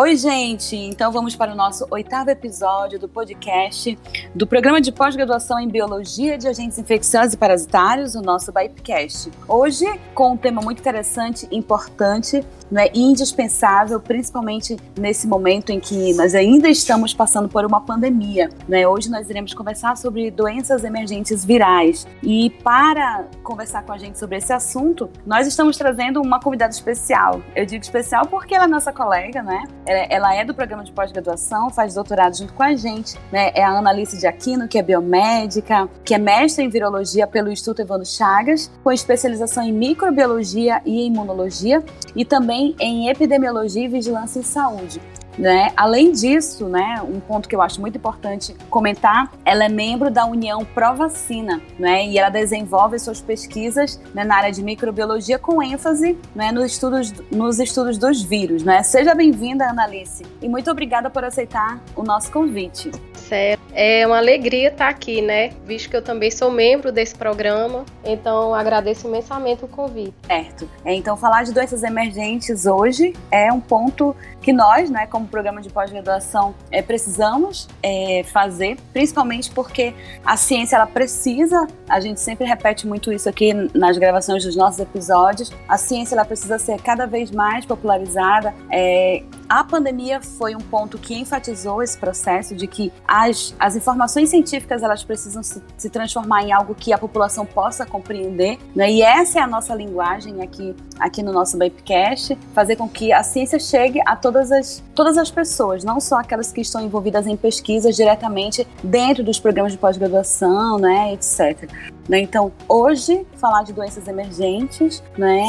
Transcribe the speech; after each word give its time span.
Oi, 0.00 0.14
gente! 0.14 0.76
Então 0.76 1.10
vamos 1.10 1.34
para 1.34 1.52
o 1.52 1.56
nosso 1.56 1.84
oitavo 1.90 2.30
episódio 2.30 3.00
do 3.00 3.08
podcast 3.08 3.98
do 4.32 4.46
programa 4.46 4.80
de 4.80 4.92
pós-graduação 4.92 5.58
em 5.58 5.66
Biologia 5.66 6.38
de 6.38 6.46
Agentes 6.46 6.78
Infecciosos 6.78 7.34
e 7.34 7.36
Parasitários, 7.36 8.14
o 8.14 8.22
nosso 8.22 8.52
BIPcast. 8.52 9.28
Hoje, 9.48 9.84
com 10.14 10.34
um 10.34 10.36
tema 10.36 10.62
muito 10.62 10.78
interessante, 10.78 11.48
importante 11.50 12.46
né, 12.70 12.86
indispensável, 12.94 13.98
principalmente 14.00 14.76
nesse 14.96 15.26
momento 15.26 15.70
em 15.70 15.80
que 15.80 16.14
nós 16.14 16.34
ainda 16.34 16.68
estamos 16.68 17.14
passando 17.14 17.48
por 17.48 17.64
uma 17.64 17.80
pandemia. 17.80 18.50
Né? 18.68 18.86
Hoje 18.86 19.10
nós 19.10 19.28
iremos 19.28 19.54
conversar 19.54 19.96
sobre 19.96 20.30
doenças 20.30 20.84
emergentes 20.84 21.44
virais. 21.44 22.06
E 22.22 22.50
para 22.62 23.24
conversar 23.42 23.82
com 23.84 23.92
a 23.92 23.98
gente 23.98 24.18
sobre 24.18 24.36
esse 24.36 24.52
assunto, 24.52 25.10
nós 25.26 25.46
estamos 25.46 25.76
trazendo 25.76 26.20
uma 26.20 26.40
convidada 26.40 26.72
especial. 26.72 27.40
Eu 27.56 27.66
digo 27.66 27.82
especial 27.82 28.26
porque 28.26 28.54
ela 28.54 28.64
é 28.64 28.68
nossa 28.68 28.92
colega, 28.92 29.42
né? 29.42 29.64
Ela 29.88 30.34
é 30.34 30.44
do 30.44 30.54
programa 30.54 30.84
de 30.84 30.92
pós-graduação, 30.92 31.70
faz 31.70 31.94
doutorado 31.94 32.36
junto 32.36 32.52
com 32.52 32.62
a 32.62 32.76
gente, 32.76 33.18
né? 33.32 33.50
É 33.54 33.64
a 33.64 33.70
Analice 33.70 34.18
de 34.18 34.26
Aquino, 34.26 34.68
que 34.68 34.78
é 34.78 34.82
biomédica, 34.82 35.88
que 36.04 36.14
é 36.14 36.18
mestre 36.18 36.62
em 36.62 36.68
virologia 36.68 37.26
pelo 37.26 37.50
Instituto 37.50 37.80
Evandro 37.80 38.06
Chagas, 38.06 38.70
com 38.84 38.92
especialização 38.92 39.62
em 39.62 39.72
microbiologia 39.72 40.82
e 40.84 41.06
imunologia, 41.06 41.82
e 42.14 42.24
também 42.24 42.76
em 42.78 43.08
epidemiologia 43.08 43.84
e 43.84 43.88
vigilância 43.88 44.38
em 44.38 44.42
saúde. 44.42 45.00
Né? 45.38 45.72
Além 45.76 46.10
disso, 46.10 46.68
né, 46.68 47.00
um 47.08 47.20
ponto 47.20 47.48
que 47.48 47.54
eu 47.54 47.62
acho 47.62 47.80
muito 47.80 47.96
importante 47.96 48.56
comentar, 48.68 49.32
ela 49.44 49.64
é 49.64 49.68
membro 49.68 50.10
da 50.10 50.26
União 50.26 50.64
Pró-Vacina, 50.64 51.62
né, 51.78 52.06
e 52.06 52.18
ela 52.18 52.28
desenvolve 52.28 52.98
suas 52.98 53.20
pesquisas 53.20 54.00
né, 54.12 54.24
na 54.24 54.36
área 54.36 54.50
de 54.50 54.62
microbiologia 54.62 55.38
com 55.38 55.62
ênfase 55.62 56.18
né, 56.34 56.50
nos, 56.50 56.72
estudos, 56.72 57.12
nos 57.30 57.60
estudos 57.60 57.96
dos 57.96 58.22
vírus. 58.22 58.64
Né? 58.64 58.82
Seja 58.82 59.14
bem-vinda, 59.14 59.66
Analice, 59.66 60.24
e 60.42 60.48
muito 60.48 60.70
obrigada 60.70 61.08
por 61.08 61.24
aceitar 61.24 61.80
o 61.94 62.02
nosso 62.02 62.32
convite. 62.32 62.90
Certo. 63.14 63.62
É 63.74 64.06
uma 64.06 64.16
alegria 64.16 64.68
estar 64.68 64.88
aqui, 64.88 65.20
né? 65.20 65.50
Visto 65.64 65.90
que 65.90 65.96
eu 65.96 66.02
também 66.02 66.30
sou 66.30 66.50
membro 66.50 66.90
desse 66.90 67.14
programa, 67.14 67.84
então 68.02 68.54
agradeço 68.54 69.06
imensamente 69.06 69.64
o 69.64 69.68
convite. 69.68 70.14
Certo. 70.26 70.68
É, 70.84 70.94
então, 70.94 71.16
falar 71.16 71.44
de 71.44 71.52
doenças 71.52 71.82
emergentes 71.82 72.64
hoje 72.64 73.12
é 73.30 73.52
um 73.52 73.60
ponto 73.60 74.16
que 74.40 74.52
nós, 74.52 74.88
né, 74.88 75.06
como 75.06 75.27
programa 75.28 75.60
de 75.60 75.70
pós-graduação, 75.70 76.54
é, 76.70 76.82
precisamos 76.82 77.68
é, 77.82 78.22
fazer, 78.24 78.78
principalmente 78.92 79.50
porque 79.50 79.94
a 80.24 80.36
ciência 80.36 80.76
ela 80.76 80.86
precisa, 80.86 81.66
a 81.88 82.00
gente 82.00 82.20
sempre 82.20 82.46
repete 82.46 82.86
muito 82.86 83.12
isso 83.12 83.28
aqui 83.28 83.52
nas 83.74 83.98
gravações 83.98 84.44
dos 84.44 84.56
nossos 84.56 84.80
episódios, 84.80 85.52
a 85.68 85.76
ciência 85.76 86.14
ela 86.14 86.24
precisa 86.24 86.58
ser 86.58 86.80
cada 86.80 87.06
vez 87.06 87.30
mais 87.30 87.64
popularizada. 87.64 88.54
É, 88.70 89.22
a 89.48 89.64
pandemia 89.64 90.20
foi 90.20 90.54
um 90.54 90.60
ponto 90.60 90.98
que 90.98 91.18
enfatizou 91.18 91.82
esse 91.82 91.96
processo 91.96 92.54
de 92.54 92.66
que 92.66 92.92
as, 93.06 93.54
as 93.58 93.76
informações 93.76 94.28
científicas 94.28 94.82
elas 94.82 95.02
precisam 95.02 95.42
se, 95.42 95.62
se 95.76 95.88
transformar 95.88 96.42
em 96.42 96.52
algo 96.52 96.74
que 96.74 96.92
a 96.92 96.98
população 96.98 97.46
possa 97.46 97.86
compreender, 97.86 98.58
né? 98.74 98.90
E 98.90 99.02
essa 99.02 99.38
é 99.38 99.42
a 99.42 99.46
nossa 99.46 99.74
linguagem 99.74 100.42
aqui, 100.42 100.74
aqui 100.98 101.22
no 101.22 101.32
nosso 101.32 101.56
Bapcast, 101.56 102.36
fazer 102.52 102.76
com 102.76 102.88
que 102.88 103.12
a 103.12 103.22
ciência 103.22 103.58
chegue 103.58 104.00
a 104.06 104.14
todas 104.14 104.52
as, 104.52 104.82
todas 104.94 105.17
as 105.18 105.30
pessoas, 105.30 105.84
não 105.84 106.00
só 106.00 106.16
aquelas 106.16 106.52
que 106.52 106.60
estão 106.60 106.80
envolvidas 106.80 107.26
em 107.26 107.36
pesquisas 107.36 107.96
diretamente 107.96 108.66
dentro 108.82 109.22
dos 109.22 109.38
programas 109.38 109.72
de 109.72 109.78
pós-graduação, 109.78 110.78
né, 110.78 111.12
etc. 111.12 111.68
Né? 112.08 112.20
Então, 112.20 112.50
hoje, 112.68 113.26
falar 113.36 113.62
de 113.64 113.72
doenças 113.72 114.08
emergentes, 114.08 115.02
né, 115.16 115.46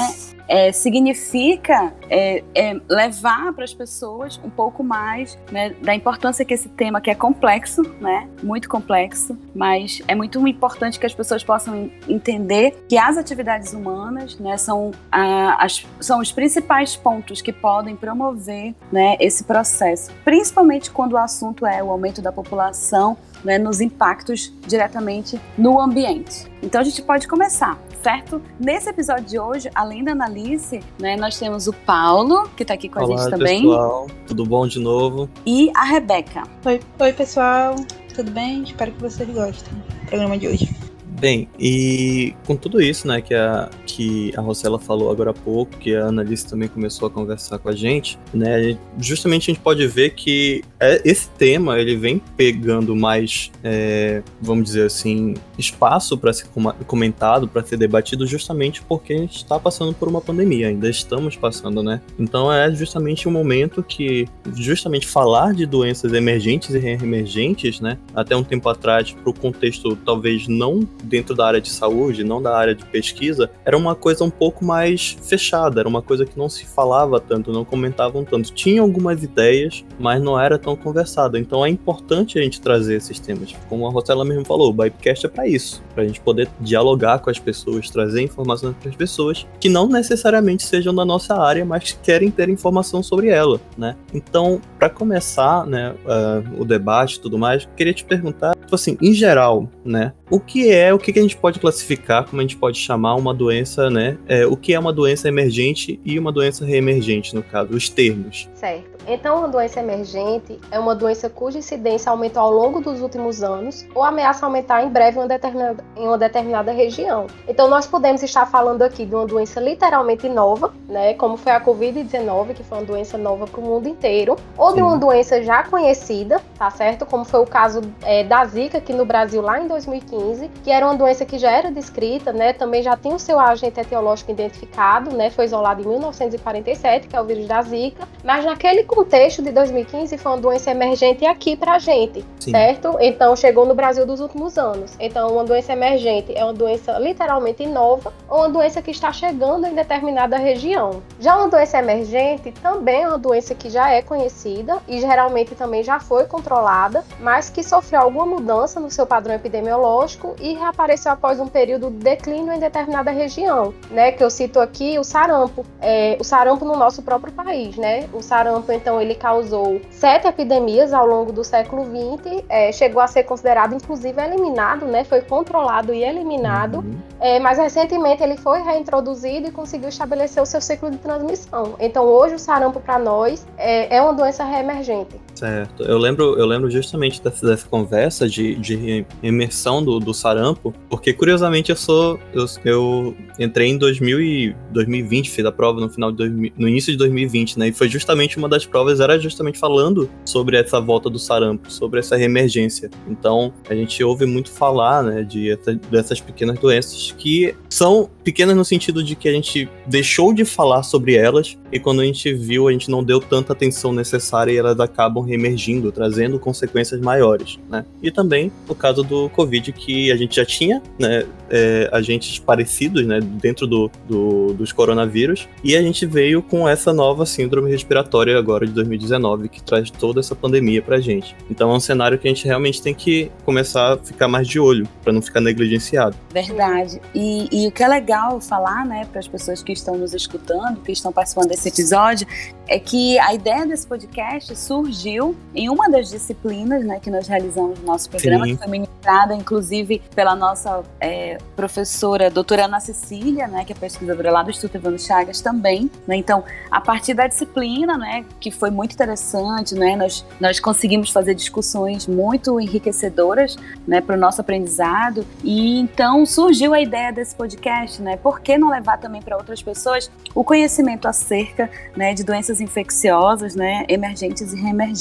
é, 0.49 0.71
significa 0.71 1.93
é, 2.09 2.43
é, 2.55 2.81
levar 2.89 3.53
para 3.53 3.63
as 3.63 3.73
pessoas 3.73 4.39
um 4.43 4.49
pouco 4.49 4.83
mais 4.83 5.37
né, 5.52 5.69
da 5.81 5.93
importância 5.93 6.43
que 6.43 6.53
esse 6.53 6.67
tema, 6.69 6.99
que 6.99 7.11
é 7.11 7.15
complexo, 7.15 7.83
né, 8.02 8.27
muito 8.41 8.67
complexo, 8.67 9.37
mas 9.55 10.02
é 10.08 10.15
muito 10.15 10.45
importante 10.48 10.99
que 10.99 11.05
as 11.05 11.14
pessoas 11.14 11.43
possam 11.43 11.89
entender 12.08 12.83
que 12.89 12.98
as 12.98 13.15
atividades 13.15 13.73
humanas 13.73 14.37
né, 14.39 14.58
são, 14.58 14.92
a, 15.11 15.64
as, 15.64 15.86
são 15.99 16.19
os 16.19 16.31
principais 16.31 16.95
pontos 16.95 17.42
que 17.42 17.53
podem 17.53 17.95
promover 17.95 18.73
né, 18.92 19.15
esse 19.19 19.43
processo, 19.43 20.11
principalmente 20.25 20.89
quando 20.89 21.14
o 21.14 21.17
assunto 21.17 21.65
é 21.65 21.83
o 21.83 21.92
aumento 21.92 22.21
da 22.23 22.31
população 22.31 23.15
né, 23.44 23.58
nos 23.58 23.82
impactos 23.82 24.54
diretamente 24.67 25.39
no 25.58 25.80
ambiente. 25.80 26.48
Então 26.61 26.82
a 26.82 26.83
gente 26.83 27.02
pode 27.02 27.27
começar, 27.27 27.80
certo? 28.04 28.42
Nesse 28.60 28.89
episódio 28.89 29.26
de 29.26 29.39
hoje, 29.39 29.70
além 29.73 30.04
da 30.04 30.11
Analice, 30.11 30.82
né, 31.00 31.16
nós 31.16 31.38
temos 31.38 31.67
o 31.67 31.73
Paulo, 31.73 32.49
que 32.55 32.64
está 32.64 32.73
aqui 32.73 32.89
com 32.89 32.99
Olá, 32.99 33.16
a 33.16 33.17
gente 33.23 33.30
também. 33.32 33.61
pessoal. 33.61 34.08
Tudo 34.28 34.45
bom 34.45 34.67
de 34.67 34.80
novo? 34.80 35.30
E 35.45 35.72
a 35.76 35.83
Rebeca. 35.83 36.44
Oi, 36.66 36.80
oi 36.99 37.14
pessoal, 37.14 37.76
tudo 38.14 38.32
bem? 38.32 38.64
Espero 38.64 38.92
que 38.92 39.02
vocês 39.02 39.30
gostem 39.30 39.73
do 39.73 40.08
programa 40.08 40.38
de 40.38 40.48
hoje. 40.48 40.89
Bem, 41.19 41.49
e 41.59 42.33
com 42.45 42.55
tudo 42.55 42.81
isso, 42.81 43.05
né, 43.05 43.19
que 43.19 43.33
a, 43.33 43.69
que 43.85 44.31
a 44.37 44.41
Rossella 44.41 44.80
falou 44.80 45.11
agora 45.11 45.31
há 45.31 45.33
pouco, 45.33 45.77
que 45.77 45.93
a 45.93 46.05
Annalise 46.05 46.47
também 46.47 46.69
começou 46.69 47.09
a 47.09 47.11
conversar 47.11 47.57
com 47.59 47.67
a 47.67 47.75
gente, 47.75 48.17
né, 48.33 48.77
justamente 48.97 49.52
a 49.52 49.53
gente 49.53 49.61
pode 49.61 49.85
ver 49.85 50.11
que 50.11 50.63
é, 50.80 51.02
esse 51.03 51.30
tema, 51.31 51.77
ele 51.77 51.97
vem 51.97 52.21
pegando 52.37 52.95
mais, 52.95 53.52
é, 53.61 54.23
vamos 54.41 54.63
dizer 54.65 54.85
assim, 54.85 55.33
espaço 55.57 56.17
para 56.17 56.31
ser 56.31 56.47
comentado, 56.87 57.49
para 57.49 57.63
ser 57.65 57.75
debatido, 57.75 58.25
justamente 58.25 58.81
porque 58.81 59.11
a 59.11 59.17
gente 59.17 59.36
está 59.36 59.59
passando 59.59 59.93
por 59.93 60.07
uma 60.07 60.21
pandemia, 60.21 60.69
ainda 60.69 60.89
estamos 60.89 61.36
passando, 61.36 61.83
né? 61.83 61.99
Então 62.17 62.51
é 62.51 62.73
justamente 62.73 63.27
o 63.27 63.30
um 63.30 63.33
momento 63.33 63.83
que, 63.83 64.25
justamente 64.55 65.05
falar 65.05 65.53
de 65.53 65.65
doenças 65.65 66.13
emergentes 66.13 66.73
e 66.73 66.80
reemergentes, 66.80 67.81
né, 67.81 67.97
até 68.15 68.37
um 68.37 68.43
tempo 68.43 68.69
atrás, 68.69 69.11
para 69.11 69.30
o 69.30 69.33
contexto 69.33 69.97
talvez 69.97 70.47
não 70.47 70.87
dentro 71.09 71.36
da 71.36 71.47
área 71.47 71.59
de 71.61 71.70
saúde, 71.70 72.23
não 72.23 72.42
da 72.42 72.55
área 72.55 72.75
de 72.75 72.86
pesquisa, 72.86 73.49
era 73.65 73.77
uma 73.77 73.95
coisa 73.95 74.23
um 74.23 74.30
pouco 74.30 74.64
mais 74.64 75.17
fechada, 75.23 75.80
era 75.80 75.89
uma 75.89 76.02
coisa 76.02 76.25
que 76.25 76.37
não 76.37 76.47
se 76.47 76.65
falava 76.65 77.20
tanto, 77.20 77.52
não 77.52 77.65
comentavam 77.65 78.23
tanto. 78.23 78.53
Tinha 78.53 78.81
algumas 78.81 79.23
ideias, 79.23 79.83
mas 79.99 80.21
não 80.21 80.39
era 80.39 80.58
tão 80.58 80.75
conversada. 80.75 81.39
Então 81.39 81.65
é 81.65 81.69
importante 81.69 82.37
a 82.37 82.42
gente 82.42 82.61
trazer 82.61 82.95
esses 82.95 83.19
temas. 83.19 83.55
Como 83.67 83.87
a 83.87 83.92
Rosela 83.92 84.23
mesmo 84.23 84.45
falou, 84.45 84.69
o 84.69 84.73
Bipecast 84.73 85.25
é 85.25 85.30
para 85.30 85.48
isso, 85.48 85.83
para 85.93 86.03
a 86.03 86.08
gente 86.08 86.21
poder 86.21 86.48
dialogar 86.59 87.19
com 87.19 87.30
as 87.30 87.39
pessoas, 87.39 87.89
trazer 87.89 88.21
informações 88.21 88.75
para 88.80 88.89
as 88.89 88.95
pessoas 88.95 89.48
que 89.59 89.69
não 89.69 89.87
necessariamente 89.87 90.64
sejam 90.64 90.93
da 90.93 91.03
nossa 91.03 91.36
área, 91.36 91.65
mas 91.65 91.92
que 91.92 91.98
querem 91.99 92.30
ter 92.30 92.49
informação 92.49 93.02
sobre 93.02 93.30
ela, 93.30 93.59
né? 93.77 93.95
Então, 94.14 94.61
para 94.77 94.89
começar, 94.89 95.65
né, 95.65 95.93
uh, 96.05 96.61
o 96.61 96.65
debate 96.65 97.15
e 97.15 97.19
tudo 97.19 97.37
mais, 97.37 97.67
queria 97.75 97.93
te 97.93 98.03
perguntar, 98.03 98.55
tipo 98.55 98.75
assim, 98.75 98.98
em 99.02 99.14
geral, 99.14 99.69
né, 99.83 100.14
o 100.30 100.40
que 100.40 100.72
é, 100.72 100.94
o 100.94 101.00
que 101.00 101.17
a 101.17 101.22
gente 101.22 101.36
pode 101.36 101.60
classificar, 101.60 102.26
como 102.26 102.40
a 102.40 102.44
gente 102.44 102.56
pode 102.56 102.78
chamar 102.78 103.16
uma 103.16 103.34
doença, 103.34 103.90
né? 103.90 104.17
É, 104.28 104.45
o 104.45 104.56
que 104.56 104.73
é 104.73 104.80
uma 104.80 104.94
doença 104.94 105.28
emergente 105.28 106.00
e 106.06 106.20
uma 106.20 106.32
doença 106.32 106.66
reemergente, 106.66 107.34
no 107.34 107.42
caso, 107.42 107.73
os 107.73 107.90
termos. 107.90 108.48
Certo. 108.54 109.00
Então, 109.08 109.40
uma 109.40 109.48
doença 109.48 109.80
emergente 109.80 110.60
é 110.70 110.78
uma 110.78 110.94
doença 110.94 111.30
cuja 111.30 111.58
incidência 111.58 112.12
aumentou 112.12 112.44
ao 112.44 112.52
longo 112.52 112.80
dos 112.80 113.02
últimos 113.02 113.42
anos 113.42 113.88
ou 113.95 114.04
ameaça 114.04 114.45
aumentar 114.45 114.84
em 114.84 114.90
breve 114.90 115.17
em 115.17 115.22
uma 115.22 115.28
determinada, 115.28 115.84
em 115.98 116.06
uma 116.06 116.17
determinada 116.17 116.72
região. 116.72 117.26
Então, 117.48 117.67
nós 117.67 117.88
podemos 117.88 118.22
estar 118.22 118.46
falando 118.46 118.84
aqui 118.84 119.06
de 119.06 119.16
uma 119.16 119.26
doença 119.26 119.60
literalmente 119.60 120.30
nova, 120.30 120.72
né? 120.88 121.16
Como 121.16 121.38
foi 121.38 121.54
a 121.54 121.61
Covid-19, 121.61 122.54
que 122.54 122.64
foi 122.64 122.78
uma 122.78 122.86
doença 122.86 123.17
nova 123.17 123.48
para 123.48 123.60
o 123.60 123.64
mundo 123.64 123.90
inteiro, 123.90 124.36
ou 124.56 124.70
Sim. 124.70 124.76
de 124.76 124.82
uma 124.84 124.98
doença 124.98 125.42
já 125.42 125.64
conhecida, 125.64 126.40
tá 126.58 126.70
certo? 126.70 127.06
Como 127.06 127.26
foi 127.26 127.40
o 127.40 127.48
caso 127.48 127.82
é, 128.04 128.24
da 128.24 128.46
Zika 128.46 128.78
aqui 128.78 128.94
no 128.94 129.06
Brasil 129.06 129.42
lá 129.42 129.60
em 129.60 129.68
2015 129.68 130.19
2015, 130.19 130.51
que 130.63 130.71
era 130.71 130.85
uma 130.85 130.95
doença 130.95 131.25
que 131.25 131.38
já 131.38 131.51
era 131.51 131.71
descrita, 131.71 132.31
né, 132.31 132.53
também 132.53 132.83
já 132.83 132.95
tinha 132.95 133.15
o 133.15 133.19
seu 133.19 133.39
agente 133.39 133.80
etiológico 133.80 134.31
identificado, 134.31 135.12
né, 135.15 135.30
foi 135.30 135.45
isolado 135.45 135.81
em 135.81 135.88
1947, 135.88 137.07
que 137.07 137.16
é 137.16 137.21
o 137.21 137.24
vírus 137.24 137.48
da 137.48 137.62
Zika, 137.62 138.07
mas 138.24 138.45
naquele 138.45 138.83
contexto 138.83 139.42
de 139.42 139.51
2015 139.51 140.18
foi 140.18 140.31
uma 140.31 140.38
doença 140.38 140.71
emergente 140.71 141.25
aqui 141.25 141.56
pra 141.56 141.80
gente, 141.80 142.25
Sim. 142.39 142.51
certo? 142.51 142.98
Então 143.00 143.36
chegou 143.36 143.66
no 143.66 143.74
Brasil 143.74 144.06
dos 144.06 144.19
últimos 144.19 144.57
anos. 144.57 144.95
Então 145.00 145.33
uma 145.33 145.44
doença 145.44 145.74
emergente 145.74 146.36
é 146.36 146.44
uma 146.44 146.54
doença 146.54 146.98
literalmente 147.00 147.65
nova 147.65 148.13
ou 148.27 148.39
uma 148.39 148.50
doença 148.50 148.81
que 148.81 148.92
está 148.92 149.12
chegando 149.12 149.65
em 149.65 149.74
determinada 149.74 150.38
região. 150.38 151.01
Já 151.19 151.36
uma 151.38 151.48
doença 151.48 151.77
emergente 151.77 152.51
também 152.51 153.04
é 153.04 153.07
uma 153.07 153.18
doença 153.18 153.56
que 153.56 153.69
já 153.69 153.92
é 153.92 154.01
conhecida 154.01 154.77
e 154.88 155.00
geralmente 155.00 155.56
também 155.56 155.83
já 155.83 156.00
foi 156.00 156.25
controlada, 156.25 157.04
mas 157.19 157.50
que 157.50 157.63
sofreu 157.63 158.01
alguma 158.01 158.25
mudança 158.25 158.80
no 158.80 158.89
seu 158.89 159.06
padrão 159.06 159.36
epidemiológico 159.36 160.09
diagnóstico 160.10 160.36
e 160.40 160.54
reapareceu 160.54 161.12
após 161.12 161.40
um 161.40 161.48
período 161.48 161.90
de 161.90 161.98
declínio 161.98 162.52
em 162.54 162.60
determinada 162.60 163.12
região, 163.12 163.74
né? 163.92 164.12
Que 164.12 164.24
eu 164.24 164.30
cito 164.30 164.60
aqui 164.60 164.98
o 164.98 165.04
sarampo, 165.04 165.66
é, 165.82 166.18
o 166.20 166.24
sarampo 166.24 166.66
no 166.66 166.76
nosso 166.76 167.02
próprio 167.02 167.32
país, 167.32 167.76
né? 167.78 168.10
O 168.14 168.22
sarampo, 168.22 168.72
então, 168.72 169.00
ele 169.00 169.16
causou 169.16 169.80
sete 169.92 170.28
epidemias 170.28 170.94
ao 170.94 171.06
longo 171.06 171.32
do 171.32 171.44
século 171.44 171.86
XX, 171.86 172.44
é, 172.50 172.72
chegou 172.72 173.02
a 173.02 173.08
ser 173.08 173.24
considerado, 173.24 173.76
inclusive, 173.76 174.20
eliminado, 174.22 174.86
né? 174.86 175.04
Foi 175.04 175.22
controlado 175.22 175.94
e 175.94 176.04
eliminado, 176.04 176.80
uhum. 176.80 176.98
é, 177.20 177.40
mas 177.40 177.58
recentemente 177.58 178.24
ele 178.24 178.38
foi 178.38 178.62
reintroduzido 178.62 179.48
e 179.48 179.52
conseguiu 179.52 179.90
estabelecer 179.90 180.42
o 180.42 180.46
seu 180.46 180.62
ciclo 180.62 180.90
de 180.90 180.98
transmissão. 180.98 181.76
Então, 181.80 182.06
hoje 182.06 182.36
o 182.36 182.40
sarampo 182.40 182.80
para 182.80 182.98
nós 182.98 183.46
é, 183.58 183.98
é 183.98 184.02
uma 184.02 184.14
doença 184.14 184.44
reemergente. 184.44 185.20
Certo. 185.39 185.83
Eu 185.83 185.97
lembro, 185.97 186.38
eu 186.38 186.45
lembro 186.45 186.69
justamente 186.69 187.24
dessa, 187.24 187.47
dessa 187.47 187.65
conversa 187.65 188.27
de, 188.27 188.56
de 188.56 189.06
imersão 189.24 189.81
do, 189.81 189.97
do 189.97 190.13
sarampo, 190.13 190.75
porque 190.89 191.13
curiosamente 191.13 191.69
eu 191.69 191.77
sou. 191.77 192.19
Eu, 192.33 192.45
eu 192.65 193.15
entrei 193.39 193.69
em 193.69 193.77
2000 193.77 194.21
e 194.21 194.56
2020, 194.71 195.30
fiz 195.30 195.45
a 195.45 195.51
prova 195.51 195.80
no 195.80 195.89
final 195.89 196.12
de 196.12 196.18
2000, 196.18 196.51
no 196.57 196.68
início 196.68 196.91
de 196.91 196.97
2020, 196.97 197.57
né? 197.57 197.69
E 197.69 197.71
foi 197.71 197.88
justamente 197.88 198.38
uma 198.38 198.50
das 198.50 198.65
provas, 198.65 199.00
era 199.00 199.18
justamente 199.18 199.57
falando 199.57 200.09
sobre 200.25 200.57
essa 200.57 200.81
volta 200.81 201.09
do 201.09 201.18
sarampo, 201.18 201.71
sobre 201.71 202.01
essa 202.01 202.18
reemergência. 202.18 202.89
Então, 203.07 203.53
a 203.69 203.74
gente 203.74 204.03
ouve 204.03 204.25
muito 204.25 204.51
falar, 204.51 205.03
né, 205.03 205.24
de 205.24 205.51
essa, 205.51 205.74
dessas 205.74 206.19
pequenas 206.19 206.59
doenças 206.59 207.15
que 207.18 207.56
são 207.69 208.09
pequenas 208.25 208.57
no 208.57 208.65
sentido 208.65 209.01
de 209.01 209.15
que 209.15 209.30
a 209.30 209.31
gente 209.31 209.69
deixou 209.88 210.33
de 210.33 210.44
falar 210.44 210.83
sobre 210.83 211.15
elas 211.15 211.57
e 211.71 211.80
quando 211.80 212.01
a 212.01 212.06
gente 212.06 212.33
viu, 212.33 212.68
a 212.68 212.71
gente 212.71 212.89
não 212.89 213.03
deu 213.03 213.19
tanta 213.19 213.53
atenção 213.53 213.94
necessária 213.94 214.51
e 214.51 214.57
elas 214.57 214.80
acabam 214.80 215.29
reemergindo, 215.30 215.92
trazendo 215.92 216.40
consequências 216.40 217.00
maiores, 217.00 217.60
né? 217.70 217.86
E 218.02 218.12
também 218.12 218.52
o 218.68 218.76
caso 218.76 219.04
do 219.04 219.30
Covid, 219.30 219.72
que 219.72 220.12
a 220.12 220.18
gente 220.18 220.36
já 220.36 220.46
tinha, 220.46 220.81
né, 220.98 221.26
é, 221.50 221.90
agentes 221.92 222.40
parecidos, 222.40 223.06
né, 223.06 223.20
dentro 223.22 223.68
do, 223.68 223.92
do, 224.08 224.54
dos 224.54 224.72
coronavírus, 224.72 225.48
e 225.64 225.76
a 225.76 225.81
gente 225.81 226.06
veio 226.06 226.42
com 226.42 226.68
essa 226.68 226.92
nova 226.94 227.26
síndrome 227.26 227.70
respiratória 227.70 228.38
agora 228.38 228.66
de 228.66 228.74
2019, 228.74 229.50
que 229.50 229.62
traz 229.62 229.90
toda 229.90 230.20
essa 230.20 230.36
pandemia 230.36 230.81
pra 230.81 231.00
gente. 231.00 231.36
Então 231.50 231.72
é 231.72 231.75
um 231.75 231.80
cenário 231.80 232.18
que 232.18 232.28
a 232.28 232.32
gente 232.32 232.46
realmente 232.46 232.82
tem 232.82 232.94
que 232.94 233.32
começar 233.46 233.94
a 233.94 233.98
ficar 233.98 234.28
mais 234.28 234.48
de 234.48 234.60
olho, 234.60 234.88
para 235.04 235.14
não 235.14 235.22
ficar 235.22 235.42
negligenciado. 235.42 236.16
Verdade. 236.32 237.00
E, 237.14 237.48
e 237.52 237.68
o 237.68 237.72
que 237.72 237.84
é 237.84 237.88
legal 237.88 238.42
falar, 238.42 238.86
né, 238.86 239.08
para 239.12 239.20
as 239.20 239.28
pessoas 239.28 239.62
que 239.62 239.72
estão 239.72 239.98
nos 239.98 240.14
escutando, 240.14 240.82
que 240.82 240.92
estão 240.92 241.12
participando 241.12 241.50
desse 241.50 241.70
episódio, 241.70 242.28
é 242.68 242.80
que 242.80 243.18
a 243.20 243.34
ideia 243.34 243.66
desse 243.66 243.86
podcast 243.88 244.56
surgiu 244.56 245.09
em 245.56 245.70
uma 245.70 245.90
das 245.90 246.10
disciplinas 246.10 246.84
né, 246.86 247.00
que 247.00 247.10
nós 247.10 247.28
realizamos 247.28 247.80
no 247.80 247.86
nosso 247.86 248.10
programa, 248.10 248.46
Sim. 248.46 248.52
que 248.52 248.58
foi 248.58 248.68
ministrada, 248.68 249.36
inclusive, 249.36 250.02
pela 250.16 250.36
nossa 250.36 250.84
é, 251.00 251.38
professora, 251.56 252.30
doutora 252.30 252.66
Ana 252.66 252.80
Cecília, 252.80 253.48
né, 253.48 253.66
que 253.66 253.74
é 253.74 253.76
pesquisadora 253.76 254.32
lá 254.32 254.44
do 254.44 254.50
Instituto 254.50 254.76
Evandro 254.76 255.00
Chagas 255.00 255.42
também. 255.42 255.90
Né, 256.08 256.16
então, 256.16 256.44
a 256.70 256.80
partir 256.80 257.14
da 257.14 257.28
disciplina, 257.28 257.98
né, 257.98 258.26
que 258.40 258.52
foi 258.52 258.70
muito 258.70 258.94
interessante, 258.94 259.76
né, 259.76 259.96
nós, 259.96 260.26
nós 260.40 260.60
conseguimos 260.60 261.10
fazer 261.10 261.34
discussões 261.34 262.08
muito 262.08 262.60
enriquecedoras 262.60 263.56
né, 263.88 264.02
para 264.02 264.16
o 264.16 264.20
nosso 264.20 264.42
aprendizado. 264.42 265.26
E 265.44 265.80
então 265.80 266.26
surgiu 266.26 266.74
a 266.74 266.82
ideia 266.82 267.12
desse 267.12 267.36
podcast, 267.36 268.02
né? 268.02 268.18
Por 268.18 268.42
que 268.42 268.58
não 268.58 268.70
levar 268.70 268.98
também 268.98 269.22
para 269.22 269.38
outras 269.38 269.62
pessoas 269.62 270.12
o 270.36 270.44
conhecimento 270.44 271.08
acerca 271.08 271.70
né, 271.96 272.14
de 272.14 272.24
doenças 272.24 272.62
infecciosas, 272.62 273.56
né, 273.56 273.86
emergentes 273.88 274.54
e 274.54 274.56
reemergentes? 274.56 274.99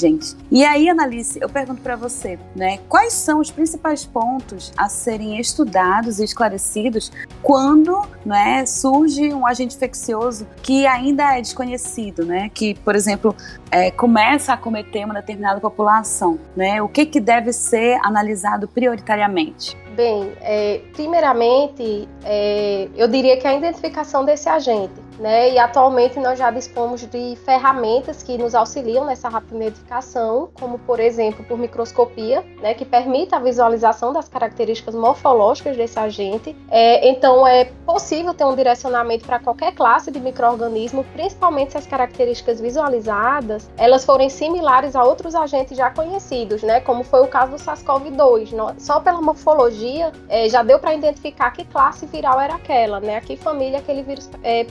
E 0.51 0.63
aí, 0.63 0.89
Analice, 0.89 1.39
eu 1.41 1.49
pergunto 1.49 1.81
para 1.81 1.95
você, 1.95 2.39
né, 2.55 2.79
quais 2.87 3.13
são 3.13 3.39
os 3.39 3.51
principais 3.51 4.05
pontos 4.05 4.71
a 4.77 4.87
serem 4.87 5.39
estudados 5.39 6.19
e 6.19 6.23
esclarecidos 6.23 7.11
quando 7.41 8.01
né, 8.25 8.65
surge 8.65 9.33
um 9.33 9.45
agente 9.45 9.75
infeccioso 9.75 10.47
que 10.61 10.85
ainda 10.85 11.37
é 11.37 11.41
desconhecido, 11.41 12.25
né? 12.25 12.49
Que, 12.53 12.75
por 12.75 12.95
exemplo, 12.95 13.35
é, 13.71 13.91
começa 13.91 14.53
a 14.53 14.57
cometer 14.57 15.05
uma 15.05 15.15
determinada 15.15 15.59
população, 15.59 16.39
né? 16.55 16.81
O 16.81 16.87
que, 16.87 17.05
que 17.05 17.19
deve 17.19 17.51
ser 17.53 17.99
analisado 18.03 18.67
prioritariamente? 18.67 19.77
Bem, 19.95 20.31
é, 20.41 20.81
primeiramente, 20.93 22.07
é, 22.23 22.87
eu 22.95 23.07
diria 23.07 23.37
que 23.37 23.47
a 23.47 23.53
identificação 23.53 24.23
desse 24.23 24.47
agente, 24.47 24.93
né? 25.19 25.51
E 25.51 25.59
atualmente 25.59 26.19
nós 26.19 26.39
já 26.39 26.49
dispomos 26.49 27.01
de 27.01 27.37
ferramentas 27.45 28.23
que 28.23 28.37
nos 28.37 28.55
auxiliam 28.55 29.05
nessa 29.05 29.29
rápida 29.29 29.57
identificação, 29.57 30.49
como 30.53 30.79
por 30.79 30.99
exemplo 30.99 31.43
por 31.45 31.57
microscopia, 31.57 32.43
né? 32.61 32.73
Que 32.73 32.85
permite 32.85 33.35
a 33.35 33.39
visualização 33.39 34.13
das 34.13 34.29
características 34.29 34.95
morfológicas 34.95 35.75
desse 35.75 35.99
agente. 35.99 36.55
É, 36.71 37.09
então 37.09 37.45
é 37.45 37.65
possível 37.85 38.33
ter 38.33 38.45
um 38.45 38.55
direcionamento 38.55 39.25
para 39.25 39.39
qualquer 39.39 39.73
classe 39.73 40.09
de 40.09 40.19
microorganismo, 40.19 41.03
principalmente 41.13 41.71
se 41.71 41.77
as 41.77 41.85
características 41.85 42.61
visualizadas 42.61 43.69
elas 43.77 44.05
forem 44.05 44.29
similares 44.29 44.95
a 44.95 45.03
outros 45.03 45.35
agentes 45.35 45.77
já 45.77 45.89
conhecidos, 45.89 46.63
né? 46.63 46.79
Como 46.79 47.03
foi 47.03 47.21
o 47.21 47.27
caso 47.27 47.51
do 47.51 47.57
SARS-CoV-2. 47.57 48.79
Só 48.79 48.99
pela 48.99 49.21
morfologia 49.21 50.11
é, 50.29 50.47
já 50.47 50.63
deu 50.63 50.79
para 50.79 50.93
identificar 50.93 51.51
que 51.51 51.65
classe 51.65 52.05
viral 52.05 52.39
era 52.39 52.55
aquela, 52.55 52.99
né? 52.99 53.17
A 53.17 53.21
que 53.21 53.35
família 53.35 53.79
aquele 53.79 54.03
vírus 54.03 54.29
é. 54.43 54.63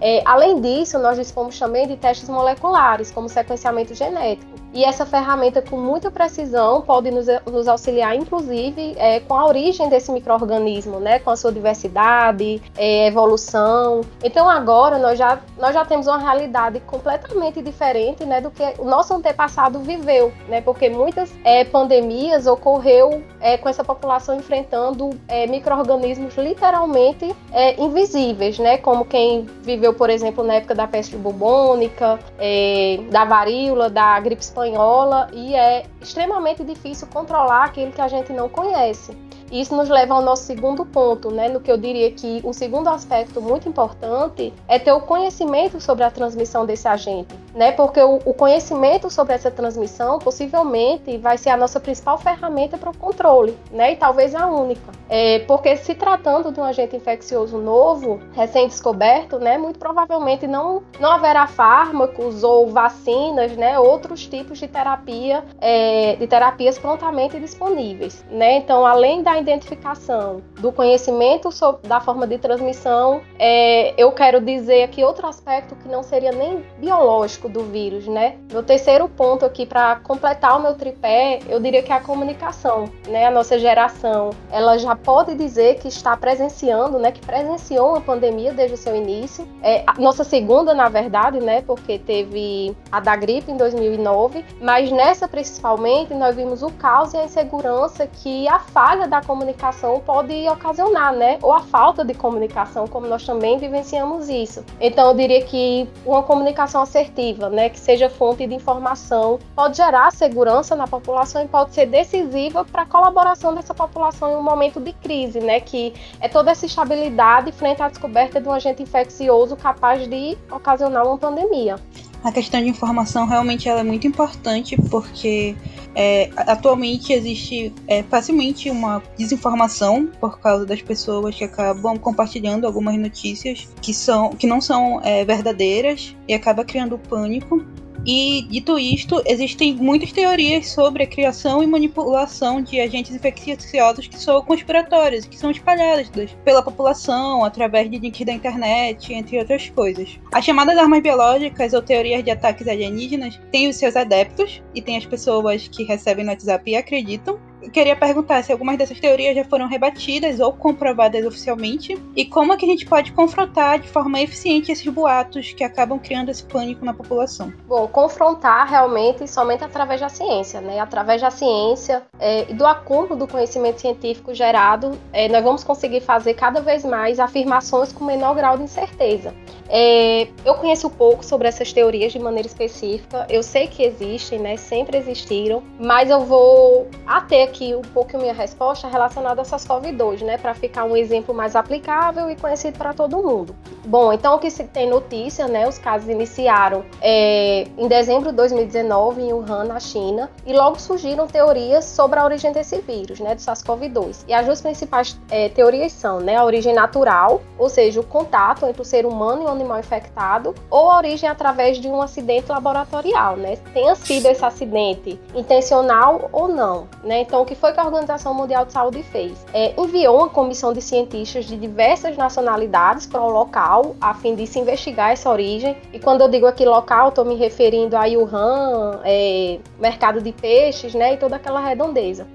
É, 0.00 0.22
além 0.24 0.60
disso, 0.60 0.98
nós 0.98 1.16
dispomos 1.18 1.58
também 1.58 1.86
de 1.86 1.96
testes 1.96 2.28
moleculares, 2.28 3.10
como 3.10 3.28
sequenciamento 3.28 3.94
genético. 3.94 4.62
E 4.74 4.84
essa 4.84 5.04
ferramenta, 5.04 5.60
com 5.60 5.76
muita 5.76 6.10
precisão, 6.10 6.80
pode 6.80 7.10
nos, 7.10 7.26
nos 7.44 7.68
auxiliar, 7.68 8.16
inclusive, 8.16 8.94
é, 8.96 9.20
com 9.20 9.34
a 9.34 9.44
origem 9.44 9.88
desse 9.88 10.10
microorganismo, 10.10 10.98
né? 10.98 11.18
Com 11.18 11.30
a 11.30 11.36
sua 11.36 11.52
diversidade, 11.52 12.62
é, 12.76 13.06
evolução. 13.06 14.00
Então, 14.24 14.48
agora, 14.48 14.98
nós 14.98 15.18
já, 15.18 15.40
nós 15.58 15.74
já 15.74 15.84
temos 15.84 16.06
uma 16.06 16.18
realidade 16.18 16.80
completamente 16.80 17.60
diferente 17.60 18.24
né, 18.24 18.40
do 18.40 18.50
que 18.50 18.62
o 18.78 18.84
nosso 18.84 19.12
antepassado 19.12 19.78
viveu, 19.80 20.32
né? 20.48 20.62
Porque 20.62 20.88
muitas 20.88 21.30
é, 21.44 21.64
pandemias 21.64 22.46
ocorreu 22.46 23.22
é, 23.40 23.58
com 23.58 23.68
essa 23.68 23.84
população 23.84 24.36
enfrentando 24.36 25.10
é, 25.28 25.46
micro-organismos 25.46 26.34
literalmente 26.38 27.34
é, 27.52 27.78
invisíveis, 27.78 28.58
né? 28.58 28.78
Como 28.78 29.04
quem 29.04 29.41
viveu, 29.62 29.94
por 29.94 30.10
exemplo, 30.10 30.44
na 30.44 30.54
época 30.54 30.74
da 30.74 30.86
peste 30.86 31.16
bubônica, 31.16 32.18
é, 32.38 33.00
da 33.10 33.24
varíola, 33.24 33.88
da 33.88 34.18
gripe 34.20 34.42
espanhola, 34.42 35.28
e 35.32 35.54
é 35.54 35.84
extremamente 36.02 36.64
difícil 36.64 37.06
controlar 37.08 37.64
aquilo 37.64 37.92
que 37.92 38.00
a 38.00 38.08
gente 38.08 38.32
não 38.32 38.48
conhece. 38.48 39.16
Isso 39.52 39.76
nos 39.76 39.90
leva 39.90 40.14
ao 40.14 40.22
nosso 40.22 40.44
segundo 40.44 40.86
ponto, 40.86 41.30
né? 41.30 41.46
No 41.46 41.60
que 41.60 41.70
eu 41.70 41.76
diria 41.76 42.10
que 42.10 42.40
um 42.42 42.54
segundo 42.54 42.88
aspecto 42.88 43.42
muito 43.42 43.68
importante 43.68 44.50
é 44.66 44.78
ter 44.78 44.92
o 44.92 45.00
conhecimento 45.02 45.78
sobre 45.78 46.04
a 46.04 46.10
transmissão 46.10 46.64
desse 46.64 46.88
agente, 46.88 47.34
né? 47.54 47.70
Porque 47.70 48.00
o, 48.00 48.18
o 48.24 48.32
conhecimento 48.32 49.10
sobre 49.10 49.34
essa 49.34 49.50
transmissão 49.50 50.18
possivelmente 50.18 51.18
vai 51.18 51.36
ser 51.36 51.50
a 51.50 51.56
nossa 51.58 51.78
principal 51.78 52.16
ferramenta 52.16 52.78
para 52.78 52.88
o 52.88 52.96
controle, 52.96 53.54
né? 53.70 53.92
E 53.92 53.96
talvez 53.96 54.34
a 54.34 54.46
única. 54.46 54.90
É, 55.10 55.40
porque 55.40 55.76
se 55.76 55.94
tratando 55.94 56.50
de 56.50 56.58
um 56.58 56.64
agente 56.64 56.96
infeccioso 56.96 57.58
novo, 57.58 58.20
recém-descoberto, 58.32 59.38
né? 59.38 59.58
Muito 59.58 59.78
provavelmente 59.78 60.46
não, 60.46 60.82
não 60.98 61.12
haverá 61.12 61.46
fármacos 61.46 62.42
ou 62.42 62.68
vacinas, 62.68 63.52
né? 63.52 63.78
Outros 63.78 64.26
tipos 64.26 64.58
de 64.58 64.66
terapia, 64.66 65.44
é, 65.60 65.91
de 66.18 66.26
terapias 66.26 66.78
prontamente 66.78 67.38
disponíveis, 67.38 68.24
né? 68.30 68.56
Então, 68.56 68.86
além 68.86 69.22
da 69.22 69.38
identificação 69.38 70.42
do 70.58 70.72
conhecimento 70.72 71.50
sobre, 71.50 71.88
da 71.88 72.00
forma 72.00 72.26
de 72.26 72.38
transmissão, 72.38 73.20
é, 73.38 73.94
eu 74.00 74.12
quero 74.12 74.40
dizer 74.40 74.84
aqui 74.84 75.04
outro 75.04 75.26
aspecto 75.26 75.74
que 75.76 75.88
não 75.88 76.02
seria 76.02 76.32
nem 76.32 76.64
biológico 76.78 77.48
do 77.48 77.64
vírus, 77.64 78.06
né? 78.06 78.36
Meu 78.50 78.62
terceiro 78.62 79.08
ponto 79.08 79.44
aqui 79.44 79.66
para 79.66 79.96
completar 79.96 80.58
o 80.58 80.62
meu 80.62 80.74
tripé, 80.74 81.40
eu 81.48 81.60
diria 81.60 81.82
que 81.82 81.92
é 81.92 81.96
a 81.96 82.00
comunicação, 82.00 82.84
né? 83.08 83.26
A 83.26 83.30
nossa 83.30 83.58
geração, 83.58 84.30
ela 84.50 84.78
já 84.78 84.94
pode 84.96 85.34
dizer 85.34 85.76
que 85.76 85.88
está 85.88 86.16
presenciando, 86.16 86.98
né? 86.98 87.12
Que 87.12 87.20
presenciou 87.20 87.90
uma 87.90 88.00
pandemia 88.00 88.52
desde 88.52 88.74
o 88.74 88.78
seu 88.78 88.94
início. 88.94 89.46
É, 89.62 89.84
nossa 89.98 90.24
segunda, 90.24 90.74
na 90.74 90.88
verdade, 90.88 91.40
né? 91.40 91.62
Porque 91.62 91.98
teve 91.98 92.74
a 92.90 93.00
da 93.00 93.16
gripe 93.16 93.50
em 93.50 93.56
2009, 93.56 94.44
mas 94.60 94.90
nessa 94.90 95.28
principalmente 95.28 95.81
nós 96.14 96.36
vimos 96.36 96.62
o 96.62 96.70
caos 96.70 97.12
e 97.12 97.16
a 97.16 97.24
insegurança 97.24 98.06
que 98.06 98.48
a 98.48 98.58
falha 98.58 99.06
da 99.08 99.20
comunicação 99.20 100.00
pode 100.00 100.48
ocasionar, 100.48 101.12
né? 101.12 101.38
Ou 101.42 101.52
a 101.52 101.60
falta 101.60 102.04
de 102.04 102.14
comunicação, 102.14 102.86
como 102.86 103.06
nós 103.06 103.24
também 103.24 103.58
vivenciamos 103.58 104.28
isso. 104.28 104.64
Então, 104.80 105.08
eu 105.08 105.14
diria 105.14 105.42
que 105.44 105.88
uma 106.04 106.22
comunicação 106.22 106.82
assertiva, 106.82 107.48
né, 107.48 107.68
que 107.68 107.78
seja 107.78 108.08
fonte 108.08 108.46
de 108.46 108.54
informação, 108.54 109.38
pode 109.54 109.76
gerar 109.76 110.10
segurança 110.12 110.76
na 110.76 110.86
população 110.86 111.42
e 111.42 111.48
pode 111.48 111.74
ser 111.74 111.86
decisiva 111.86 112.64
para 112.64 112.82
a 112.82 112.86
colaboração 112.86 113.54
dessa 113.54 113.74
população 113.74 114.32
em 114.32 114.36
um 114.36 114.42
momento 114.42 114.80
de 114.80 114.92
crise, 114.92 115.40
né, 115.40 115.60
que 115.60 115.94
é 116.20 116.28
toda 116.28 116.50
essa 116.50 116.66
estabilidade 116.66 117.52
frente 117.52 117.82
à 117.82 117.88
descoberta 117.88 118.40
de 118.40 118.48
um 118.48 118.52
agente 118.52 118.82
infeccioso 118.82 119.56
capaz 119.56 120.06
de 120.08 120.36
ocasionar 120.50 121.06
uma 121.06 121.18
pandemia. 121.18 121.76
A 122.22 122.30
questão 122.30 122.62
de 122.62 122.68
informação 122.68 123.26
realmente 123.26 123.68
ela 123.68 123.80
é 123.80 123.84
muito 123.84 124.06
importante 124.06 124.76
porque 124.90 125.56
é, 125.94 126.30
atualmente 126.36 127.12
existe 127.12 127.72
é, 127.86 128.02
facilmente 128.04 128.70
uma 128.70 129.02
desinformação 129.18 130.06
por 130.20 130.38
causa 130.38 130.64
das 130.64 130.80
pessoas 130.80 131.34
que 131.34 131.44
acabam 131.44 131.98
compartilhando 131.98 132.66
algumas 132.66 132.96
notícias 132.96 133.68
que, 133.80 133.92
são, 133.92 134.30
que 134.30 134.46
não 134.46 134.60
são 134.60 135.00
é, 135.02 135.24
verdadeiras 135.24 136.16
e 136.28 136.34
acaba 136.34 136.64
criando 136.64 136.96
pânico. 136.96 137.64
E, 138.04 138.42
dito 138.48 138.78
isto, 138.78 139.22
existem 139.26 139.74
muitas 139.76 140.10
teorias 140.10 140.70
sobre 140.70 141.04
a 141.04 141.06
criação 141.06 141.62
e 141.62 141.66
manipulação 141.66 142.60
de 142.60 142.80
agentes 142.80 143.14
infecciosos 143.14 144.08
que 144.08 144.18
são 144.18 144.42
conspiratórias, 144.42 145.24
que 145.24 145.38
são 145.38 145.50
espalhadas 145.50 146.10
pela 146.44 146.62
população 146.62 147.44
através 147.44 147.90
de 147.90 147.98
links 147.98 148.26
da 148.26 148.32
internet, 148.32 149.12
entre 149.12 149.38
outras 149.38 149.68
coisas. 149.70 150.18
As 150.32 150.44
chamadas 150.44 150.76
armas 150.76 151.02
biológicas 151.02 151.72
ou 151.72 151.82
teorias 151.82 152.24
de 152.24 152.30
ataques 152.30 152.66
alienígenas 152.66 153.40
têm 153.50 153.68
os 153.68 153.76
seus 153.76 153.94
adeptos 153.94 154.62
e 154.74 154.82
tem 154.82 154.96
as 154.96 155.06
pessoas 155.06 155.68
que 155.68 155.84
recebem 155.84 156.24
no 156.24 156.32
WhatsApp 156.32 156.70
e 156.70 156.76
acreditam, 156.76 157.38
queria 157.70 157.96
perguntar 157.96 158.42
se 158.42 158.52
algumas 158.52 158.76
dessas 158.78 158.98
teorias 158.98 159.34
já 159.34 159.44
foram 159.44 159.68
rebatidas 159.68 160.40
ou 160.40 160.52
comprovadas 160.52 161.24
oficialmente 161.24 161.96
e 162.16 162.24
como 162.24 162.52
é 162.52 162.56
que 162.56 162.64
a 162.64 162.68
gente 162.68 162.86
pode 162.86 163.12
confrontar 163.12 163.78
de 163.78 163.88
forma 163.88 164.20
eficiente 164.20 164.72
esses 164.72 164.86
boatos 164.92 165.52
que 165.52 165.64
acabam 165.64 165.98
criando 165.98 166.30
esse 166.30 166.42
pânico 166.44 166.84
na 166.84 166.94
população. 166.94 167.52
Bom, 167.66 167.86
confrontar 167.88 168.68
realmente 168.68 169.28
somente 169.28 169.64
através 169.64 170.00
da 170.00 170.08
ciência, 170.08 170.60
né? 170.60 170.78
Através 170.78 171.20
da 171.20 171.30
ciência 171.30 172.02
é, 172.18 172.50
e 172.50 172.54
do 172.54 172.66
acúmulo 172.66 173.16
do 173.16 173.26
conhecimento 173.26 173.80
científico 173.80 174.34
gerado, 174.34 174.98
é, 175.12 175.28
nós 175.28 175.42
vamos 175.42 175.64
conseguir 175.64 176.00
fazer 176.00 176.34
cada 176.34 176.60
vez 176.60 176.84
mais 176.84 177.18
afirmações 177.20 177.92
com 177.92 178.04
menor 178.04 178.34
grau 178.34 178.56
de 178.56 178.64
incerteza. 178.64 179.34
É, 179.68 180.28
eu 180.44 180.54
conheço 180.54 180.88
pouco 180.90 181.24
sobre 181.24 181.48
essas 181.48 181.72
teorias 181.72 182.12
de 182.12 182.18
maneira 182.18 182.46
específica. 182.46 183.26
Eu 183.28 183.42
sei 183.42 183.66
que 183.66 183.82
existem, 183.82 184.38
né? 184.38 184.56
Sempre 184.56 184.98
existiram, 184.98 185.62
mas 185.78 186.10
eu 186.10 186.20
vou 186.20 186.88
até 187.06 187.44
aqui 187.44 187.74
um 187.74 187.82
pouco 187.82 188.16
minha 188.18 188.32
resposta 188.32 188.88
relacionada 188.88 189.42
a 189.42 189.44
SARS-CoV-2, 189.44 190.22
né, 190.22 190.38
para 190.38 190.54
ficar 190.54 190.84
um 190.84 190.96
exemplo 190.96 191.34
mais 191.34 191.56
aplicável 191.56 192.30
e 192.30 192.36
conhecido 192.36 192.78
para 192.78 192.94
todo 192.94 193.16
mundo. 193.18 193.54
Bom, 193.84 194.12
então 194.12 194.36
o 194.36 194.38
que 194.38 194.50
se 194.50 194.64
tem 194.64 194.88
notícia, 194.88 195.48
né, 195.48 195.68
os 195.68 195.78
casos 195.78 196.08
iniciaram 196.08 196.84
é, 197.00 197.66
em 197.76 197.88
dezembro 197.88 198.30
de 198.30 198.36
2019 198.36 199.22
em 199.22 199.32
Wuhan, 199.32 199.64
na 199.64 199.80
China, 199.80 200.30
e 200.46 200.52
logo 200.52 200.80
surgiram 200.80 201.26
teorias 201.26 201.84
sobre 201.84 202.18
a 202.18 202.24
origem 202.24 202.52
desse 202.52 202.80
vírus, 202.80 203.18
né, 203.18 203.34
do 203.34 203.40
SARS-CoV-2. 203.40 204.24
E 204.28 204.32
as 204.32 204.46
duas 204.46 204.60
principais 204.60 205.18
é, 205.30 205.48
teorias 205.48 205.92
são, 205.92 206.20
né, 206.20 206.36
a 206.36 206.44
origem 206.44 206.74
natural, 206.74 207.42
ou 207.58 207.68
seja, 207.68 208.00
o 208.00 208.04
contato 208.04 208.66
entre 208.66 208.80
o 208.80 208.84
ser 208.84 209.04
humano 209.04 209.42
e 209.42 209.46
o 209.46 209.48
animal 209.62 209.80
infectado, 209.80 210.54
ou 210.70 210.90
a 210.90 210.98
origem 210.98 211.28
através 211.28 211.78
de 211.78 211.88
um 211.88 212.02
acidente 212.02 212.50
laboratorial, 212.50 213.36
né, 213.36 213.56
tenha 213.72 213.94
sido 213.94 214.26
esse 214.26 214.44
acidente 214.44 215.18
intencional 215.34 216.28
ou 216.32 216.48
não, 216.48 216.88
né. 217.02 217.20
Então 217.22 217.42
o 217.42 217.44
que 217.44 217.54
foi 217.54 217.72
que 217.72 217.80
a 217.80 217.84
Organização 217.84 218.34
Mundial 218.34 218.64
de 218.64 218.72
Saúde 218.72 219.02
fez? 219.02 219.44
É, 219.52 219.72
enviou 219.80 220.18
uma 220.18 220.28
comissão 220.28 220.72
de 220.72 220.82
cientistas 220.82 221.44
de 221.44 221.56
diversas 221.56 222.16
nacionalidades 222.16 223.06
para 223.06 223.20
o 223.20 223.30
local, 223.30 223.96
a 224.00 224.14
fim 224.14 224.34
de 224.34 224.46
se 224.46 224.58
investigar 224.58 225.12
essa 225.12 225.30
origem. 225.30 225.76
E 225.92 225.98
quando 225.98 226.22
eu 226.22 226.28
digo 226.28 226.46
aqui 226.46 226.64
local, 226.64 227.08
estou 227.08 227.24
me 227.24 227.34
referindo 227.36 227.96
a 227.96 228.02
Wuhan, 228.02 229.00
é, 229.04 229.58
mercado 229.78 230.20
de 230.20 230.32
peixes, 230.32 230.94
né, 230.94 231.14
e 231.14 231.16
toda 231.16 231.36
aquela 231.36 231.60
redondeza. 231.60 232.26